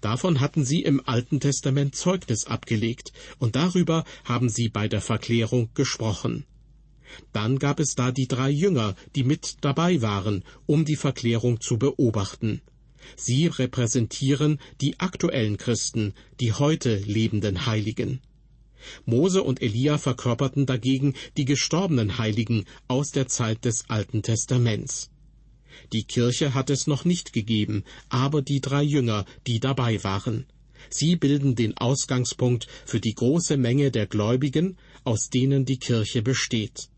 Davon 0.00 0.40
hatten 0.40 0.64
sie 0.64 0.82
im 0.82 1.02
Alten 1.06 1.40
Testament 1.40 1.94
Zeugnis 1.94 2.46
abgelegt, 2.46 3.12
und 3.38 3.56
darüber 3.56 4.04
haben 4.24 4.48
sie 4.48 4.68
bei 4.68 4.88
der 4.88 5.00
Verklärung 5.00 5.70
gesprochen. 5.74 6.44
Dann 7.32 7.58
gab 7.58 7.80
es 7.80 7.94
da 7.94 8.12
die 8.12 8.28
drei 8.28 8.50
Jünger, 8.50 8.94
die 9.16 9.24
mit 9.24 9.56
dabei 9.62 10.02
waren, 10.02 10.44
um 10.66 10.84
die 10.84 10.96
Verklärung 10.96 11.60
zu 11.60 11.78
beobachten. 11.78 12.60
Sie 13.16 13.46
repräsentieren 13.46 14.60
die 14.80 15.00
aktuellen 15.00 15.56
Christen, 15.56 16.14
die 16.40 16.52
heute 16.52 16.96
lebenden 16.96 17.66
Heiligen. 17.66 18.20
Mose 19.04 19.42
und 19.42 19.60
Elia 19.60 19.98
verkörperten 19.98 20.66
dagegen 20.66 21.14
die 21.36 21.44
gestorbenen 21.44 22.18
Heiligen 22.18 22.64
aus 22.86 23.10
der 23.10 23.26
Zeit 23.26 23.64
des 23.64 23.88
Alten 23.88 24.22
Testaments. 24.22 25.10
Die 25.92 26.04
Kirche 26.04 26.54
hat 26.54 26.70
es 26.70 26.86
noch 26.86 27.04
nicht 27.04 27.32
gegeben, 27.32 27.84
aber 28.08 28.42
die 28.42 28.60
drei 28.60 28.82
Jünger, 28.82 29.24
die 29.46 29.60
dabei 29.60 30.02
waren. 30.04 30.46
Sie 30.90 31.16
bilden 31.16 31.54
den 31.54 31.76
Ausgangspunkt 31.76 32.66
für 32.86 33.00
die 33.00 33.14
große 33.14 33.56
Menge 33.56 33.90
der 33.90 34.06
Gläubigen, 34.06 34.76
aus 35.04 35.28
denen 35.28 35.64
die 35.64 35.78
Kirche 35.78 36.22
besteht. 36.22 36.88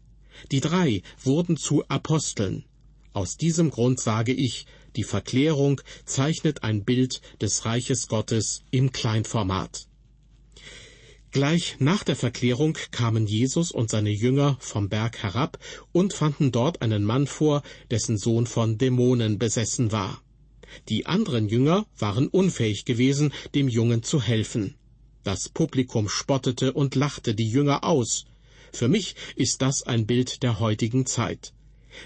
Die 0.50 0.60
drei 0.60 1.02
wurden 1.22 1.56
zu 1.56 1.84
Aposteln. 1.88 2.64
Aus 3.12 3.36
diesem 3.36 3.70
Grund 3.70 4.00
sage 4.00 4.32
ich, 4.32 4.66
die 4.96 5.04
Verklärung 5.04 5.80
zeichnet 6.04 6.62
ein 6.62 6.84
Bild 6.84 7.20
des 7.40 7.64
Reiches 7.64 8.08
Gottes 8.08 8.62
im 8.70 8.92
Kleinformat. 8.92 9.88
Gleich 11.32 11.76
nach 11.78 12.02
der 12.02 12.16
Verklärung 12.16 12.76
kamen 12.90 13.26
Jesus 13.26 13.70
und 13.70 13.88
seine 13.88 14.10
Jünger 14.10 14.56
vom 14.58 14.88
Berg 14.88 15.22
herab 15.22 15.58
und 15.92 16.12
fanden 16.12 16.50
dort 16.50 16.82
einen 16.82 17.04
Mann 17.04 17.28
vor, 17.28 17.62
dessen 17.90 18.18
Sohn 18.18 18.46
von 18.46 18.78
Dämonen 18.78 19.38
besessen 19.38 19.92
war. 19.92 20.22
Die 20.88 21.06
anderen 21.06 21.48
Jünger 21.48 21.86
waren 21.98 22.26
unfähig 22.26 22.84
gewesen, 22.84 23.32
dem 23.54 23.68
Jungen 23.68 24.02
zu 24.02 24.20
helfen. 24.20 24.74
Das 25.22 25.48
Publikum 25.48 26.08
spottete 26.08 26.72
und 26.72 26.96
lachte 26.96 27.34
die 27.34 27.48
Jünger 27.48 27.84
aus. 27.84 28.24
Für 28.72 28.88
mich 28.88 29.14
ist 29.36 29.62
das 29.62 29.82
ein 29.82 30.06
Bild 30.06 30.42
der 30.42 30.58
heutigen 30.58 31.06
Zeit. 31.06 31.52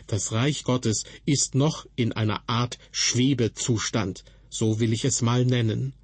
Das 0.07 0.33
Reich 0.33 0.65
Gottes 0.65 1.05
ist 1.25 1.55
noch 1.55 1.87
in 1.97 2.13
einer 2.13 2.43
Art 2.47 2.79
Schwebezustand, 2.91 4.25
so 4.51 4.81
will 4.81 4.93
ich 4.93 5.05
es 5.05 5.23
mal 5.23 5.45
nennen. 5.47 5.95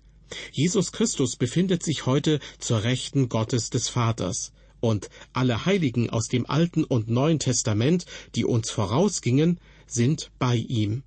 Jesus 0.53 0.93
Christus 0.93 1.37
befindet 1.37 1.83
sich 1.83 2.07
heute 2.07 2.41
zur 2.59 2.85
Rechten 2.85 3.29
Gottes 3.29 3.71
des 3.71 3.89
Vaters, 3.89 4.53
und 4.81 5.11
alle 5.33 5.67
Heiligen 5.67 6.11
aus 6.11 6.29
dem 6.29 6.47
Alten 6.47 6.85
und 6.85 7.09
Neuen 7.09 7.39
Testament, 7.39 8.07
die 8.35 8.45
uns 8.45 8.71
vorausgingen, 8.71 9.61
sind 9.87 10.31
bei 10.39 10.57
ihm. 10.57 11.03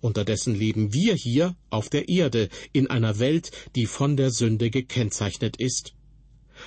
Unterdessen 0.00 0.54
leben 0.54 0.92
wir 0.92 1.14
hier 1.14 1.54
auf 1.70 1.88
der 1.88 2.08
Erde 2.08 2.48
in 2.72 2.88
einer 2.88 3.18
Welt, 3.18 3.50
die 3.74 3.86
von 3.86 4.16
der 4.16 4.30
Sünde 4.30 4.70
gekennzeichnet 4.70 5.56
ist. 5.58 5.92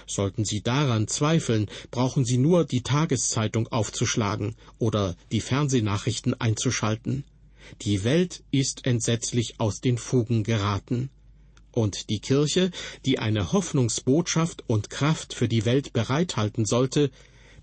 Sollten 0.06 0.45
Sie 0.45 0.62
daran 0.62 1.08
zweifeln, 1.08 1.67
brauchen 1.89 2.23
Sie 2.23 2.38
nur 2.38 2.65
die 2.65 2.84
Tageszeitung 2.84 3.67
aufzuschlagen 3.69 4.56
oder 4.78 5.15
die 5.32 5.41
Fernsehnachrichten 5.41 6.39
einzuschalten. 6.39 7.25
Die 7.82 8.04
Welt 8.04 8.43
ist 8.52 8.86
entsetzlich 8.86 9.56
aus 9.58 9.82
den 9.82 9.97
Fugen 9.97 10.43
geraten. 10.43 11.10
Und 11.71 12.10
die 12.10 12.19
Kirche, 12.19 12.71
die 13.05 13.19
eine 13.19 13.51
Hoffnungsbotschaft 13.51 14.63
und 14.67 14.89
Kraft 14.89 15.34
für 15.34 15.47
die 15.47 15.65
Welt 15.65 15.93
bereithalten 15.93 16.65
sollte, 16.65 17.12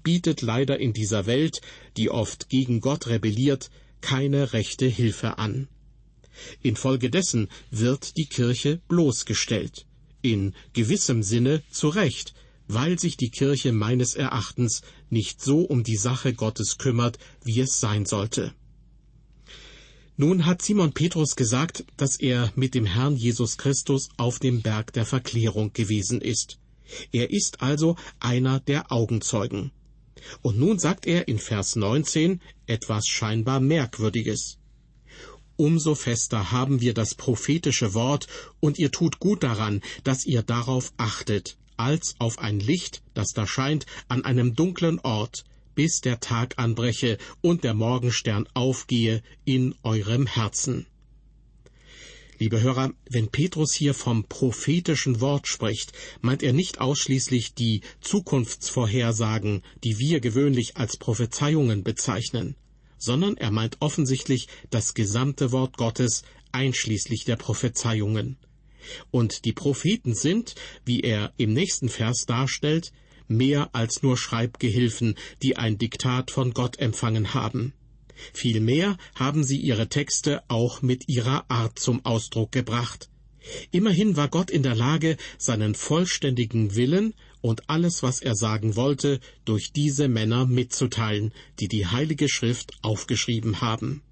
bietet 0.02 0.42
leider 0.42 0.78
in 0.78 0.92
dieser 0.92 1.26
Welt, 1.26 1.60
die 1.96 2.10
oft 2.10 2.48
gegen 2.48 2.80
Gott 2.80 3.08
rebelliert, 3.08 3.70
keine 4.00 4.52
rechte 4.52 4.86
Hilfe 4.86 5.38
an. 5.38 5.68
Infolgedessen 6.62 7.48
wird 7.70 8.16
die 8.16 8.26
Kirche 8.26 8.80
bloßgestellt, 8.88 9.86
in 10.22 10.54
gewissem 10.74 11.22
Sinne 11.22 11.62
zu 11.70 11.88
Recht, 11.88 12.34
weil 12.68 12.98
sich 12.98 13.16
die 13.16 13.30
Kirche 13.30 13.72
meines 13.72 14.14
Erachtens 14.14 14.82
nicht 15.10 15.42
so 15.42 15.62
um 15.62 15.82
die 15.82 15.96
Sache 15.96 16.34
Gottes 16.34 16.78
kümmert, 16.78 17.18
wie 17.42 17.60
es 17.60 17.80
sein 17.80 18.06
sollte. 18.06 18.54
Nun 20.18 20.46
hat 20.46 20.62
Simon 20.62 20.94
Petrus 20.94 21.36
gesagt, 21.36 21.84
dass 21.98 22.16
er 22.18 22.50
mit 22.56 22.74
dem 22.74 22.86
Herrn 22.86 23.16
Jesus 23.16 23.58
Christus 23.58 24.08
auf 24.16 24.38
dem 24.38 24.62
Berg 24.62 24.94
der 24.94 25.04
Verklärung 25.04 25.74
gewesen 25.74 26.22
ist. 26.22 26.58
Er 27.12 27.30
ist 27.30 27.60
also 27.60 27.96
einer 28.18 28.60
der 28.60 28.90
Augenzeugen. 28.90 29.72
Und 30.40 30.58
nun 30.58 30.78
sagt 30.78 31.06
er 31.06 31.28
in 31.28 31.38
Vers 31.38 31.76
19 31.76 32.40
etwas 32.66 33.06
scheinbar 33.06 33.60
Merkwürdiges. 33.60 34.56
Umso 35.56 35.94
fester 35.94 36.50
haben 36.50 36.80
wir 36.80 36.94
das 36.94 37.14
prophetische 37.14 37.92
Wort, 37.92 38.26
und 38.58 38.78
ihr 38.78 38.90
tut 38.90 39.20
gut 39.20 39.42
daran, 39.42 39.82
dass 40.02 40.24
ihr 40.24 40.42
darauf 40.42 40.94
achtet, 40.96 41.58
als 41.76 42.14
auf 42.18 42.38
ein 42.38 42.58
Licht, 42.58 43.02
das 43.12 43.32
da 43.34 43.46
scheint 43.46 43.84
an 44.08 44.24
einem 44.24 44.54
dunklen 44.54 44.98
Ort, 45.00 45.44
bis 45.76 46.00
der 46.00 46.18
Tag 46.18 46.54
anbreche 46.56 47.18
und 47.42 47.62
der 47.62 47.74
Morgenstern 47.74 48.48
aufgehe 48.54 49.22
in 49.44 49.76
eurem 49.84 50.26
Herzen. 50.26 50.86
Liebe 52.38 52.60
Hörer, 52.60 52.92
wenn 53.08 53.28
Petrus 53.28 53.72
hier 53.72 53.94
vom 53.94 54.24
prophetischen 54.24 55.20
Wort 55.20 55.48
spricht, 55.48 55.92
meint 56.20 56.42
er 56.42 56.52
nicht 56.52 56.80
ausschließlich 56.80 57.54
die 57.54 57.80
Zukunftsvorhersagen, 58.00 59.62
die 59.84 59.98
wir 59.98 60.20
gewöhnlich 60.20 60.76
als 60.76 60.98
Prophezeiungen 60.98 61.82
bezeichnen, 61.82 62.56
sondern 62.98 63.38
er 63.38 63.50
meint 63.50 63.78
offensichtlich 63.80 64.48
das 64.68 64.92
gesamte 64.92 65.50
Wort 65.52 65.78
Gottes 65.78 66.24
einschließlich 66.52 67.24
der 67.24 67.36
Prophezeiungen. 67.36 68.36
Und 69.10 69.46
die 69.46 69.52
Propheten 69.52 70.14
sind, 70.14 70.54
wie 70.84 71.00
er 71.00 71.32
im 71.38 71.54
nächsten 71.54 71.88
Vers 71.88 72.26
darstellt, 72.26 72.92
mehr 73.28 73.74
als 73.74 74.02
nur 74.02 74.16
Schreibgehilfen, 74.16 75.16
die 75.42 75.56
ein 75.56 75.78
Diktat 75.78 76.30
von 76.30 76.52
Gott 76.52 76.78
empfangen 76.78 77.34
haben. 77.34 77.72
Vielmehr 78.32 78.96
haben 79.14 79.44
sie 79.44 79.58
ihre 79.58 79.88
Texte 79.88 80.42
auch 80.48 80.82
mit 80.82 81.08
ihrer 81.08 81.50
Art 81.50 81.78
zum 81.78 82.04
Ausdruck 82.04 82.52
gebracht. 82.52 83.10
Immerhin 83.70 84.16
war 84.16 84.28
Gott 84.28 84.50
in 84.50 84.62
der 84.62 84.74
Lage, 84.74 85.16
seinen 85.38 85.74
vollständigen 85.74 86.74
Willen 86.74 87.14
und 87.40 87.68
alles, 87.70 88.02
was 88.02 88.20
er 88.20 88.34
sagen 88.34 88.74
wollte, 88.74 89.20
durch 89.44 89.72
diese 89.72 90.08
Männer 90.08 90.46
mitzuteilen, 90.46 91.32
die 91.60 91.68
die 91.68 91.86
Heilige 91.86 92.28
Schrift 92.28 92.72
aufgeschrieben 92.82 93.60
haben. 93.60 94.02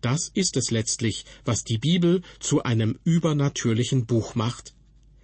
Das 0.00 0.30
ist 0.32 0.56
es 0.56 0.70
letztlich, 0.70 1.24
was 1.44 1.64
die 1.64 1.78
Bibel 1.78 2.22
zu 2.38 2.62
einem 2.62 2.98
übernatürlichen 3.02 4.06
Buch 4.06 4.36
macht. 4.36 4.74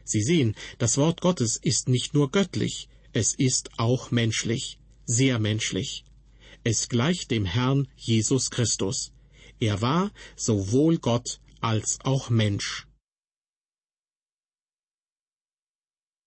Sie 0.05 0.23
sehen, 0.23 0.57
das 0.79 0.97
Wort 0.99 1.21
Gottes 1.21 1.57
ist 1.57 1.88
nicht 1.88 2.12
nur 2.12 2.31
göttlich, 2.33 2.88
es 3.12 3.35
ist 3.35 3.70
auch 3.79 4.11
menschlich, 4.11 4.79
sehr 5.05 5.38
menschlich. 5.38 6.05
Es 6.64 6.88
gleicht 6.88 7.31
dem 7.31 7.44
Herrn 7.44 7.88
Jesus 7.96 8.51
Christus. 8.51 9.12
Er 9.61 9.81
war 9.81 10.12
sowohl 10.37 10.98
Gott 10.98 11.40
als 11.61 11.98
auch 12.05 12.31
Mensch. 12.31 12.87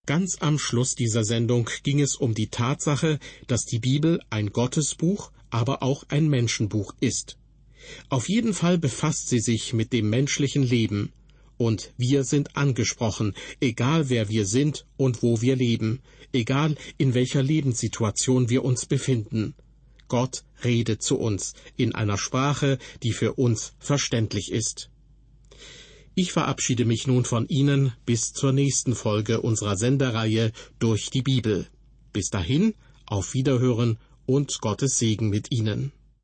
Ganz 0.06 0.36
am 0.40 0.58
Schluss 0.58 0.94
dieser 0.94 1.24
Sendung 1.24 1.68
ging 1.82 2.00
es 2.00 2.14
um 2.14 2.32
die 2.34 2.48
Tatsache, 2.48 3.18
dass 3.48 3.64
die 3.64 3.80
Bibel 3.80 4.22
ein 4.30 4.52
Gottesbuch, 4.52 5.32
aber 5.50 5.82
auch 5.82 6.04
ein 6.08 6.28
Menschenbuch 6.28 6.94
ist. 7.00 7.38
Auf 8.08 8.28
jeden 8.28 8.54
Fall 8.54 8.78
befasst 8.78 9.28
sie 9.28 9.40
sich 9.40 9.72
mit 9.72 9.92
dem 9.92 10.08
menschlichen 10.08 10.62
Leben, 10.62 11.12
und 11.56 11.92
wir 11.96 12.24
sind 12.24 12.56
angesprochen, 12.56 13.34
egal 13.60 14.08
wer 14.08 14.28
wir 14.28 14.46
sind 14.46 14.86
und 14.96 15.22
wo 15.22 15.40
wir 15.40 15.56
leben, 15.56 16.00
egal 16.32 16.76
in 16.98 17.14
welcher 17.14 17.42
Lebenssituation 17.42 18.48
wir 18.50 18.64
uns 18.64 18.86
befinden. 18.86 19.54
Gott 20.08 20.44
redet 20.64 21.02
zu 21.02 21.18
uns 21.18 21.54
in 21.76 21.94
einer 21.94 22.18
Sprache, 22.18 22.78
die 23.02 23.12
für 23.12 23.34
uns 23.34 23.74
verständlich 23.78 24.52
ist. 24.52 24.90
Ich 26.14 26.32
verabschiede 26.32 26.84
mich 26.84 27.06
nun 27.06 27.24
von 27.24 27.46
Ihnen 27.48 27.92
bis 28.06 28.32
zur 28.32 28.52
nächsten 28.52 28.94
Folge 28.94 29.42
unserer 29.42 29.76
Sendereihe 29.76 30.52
durch 30.78 31.10
die 31.10 31.22
Bibel. 31.22 31.66
Bis 32.12 32.30
dahin, 32.30 32.74
auf 33.04 33.34
Wiederhören 33.34 33.98
und 34.24 34.60
Gottes 34.60 34.98
Segen 34.98 35.28
mit 35.28 35.52
Ihnen. 35.52 35.92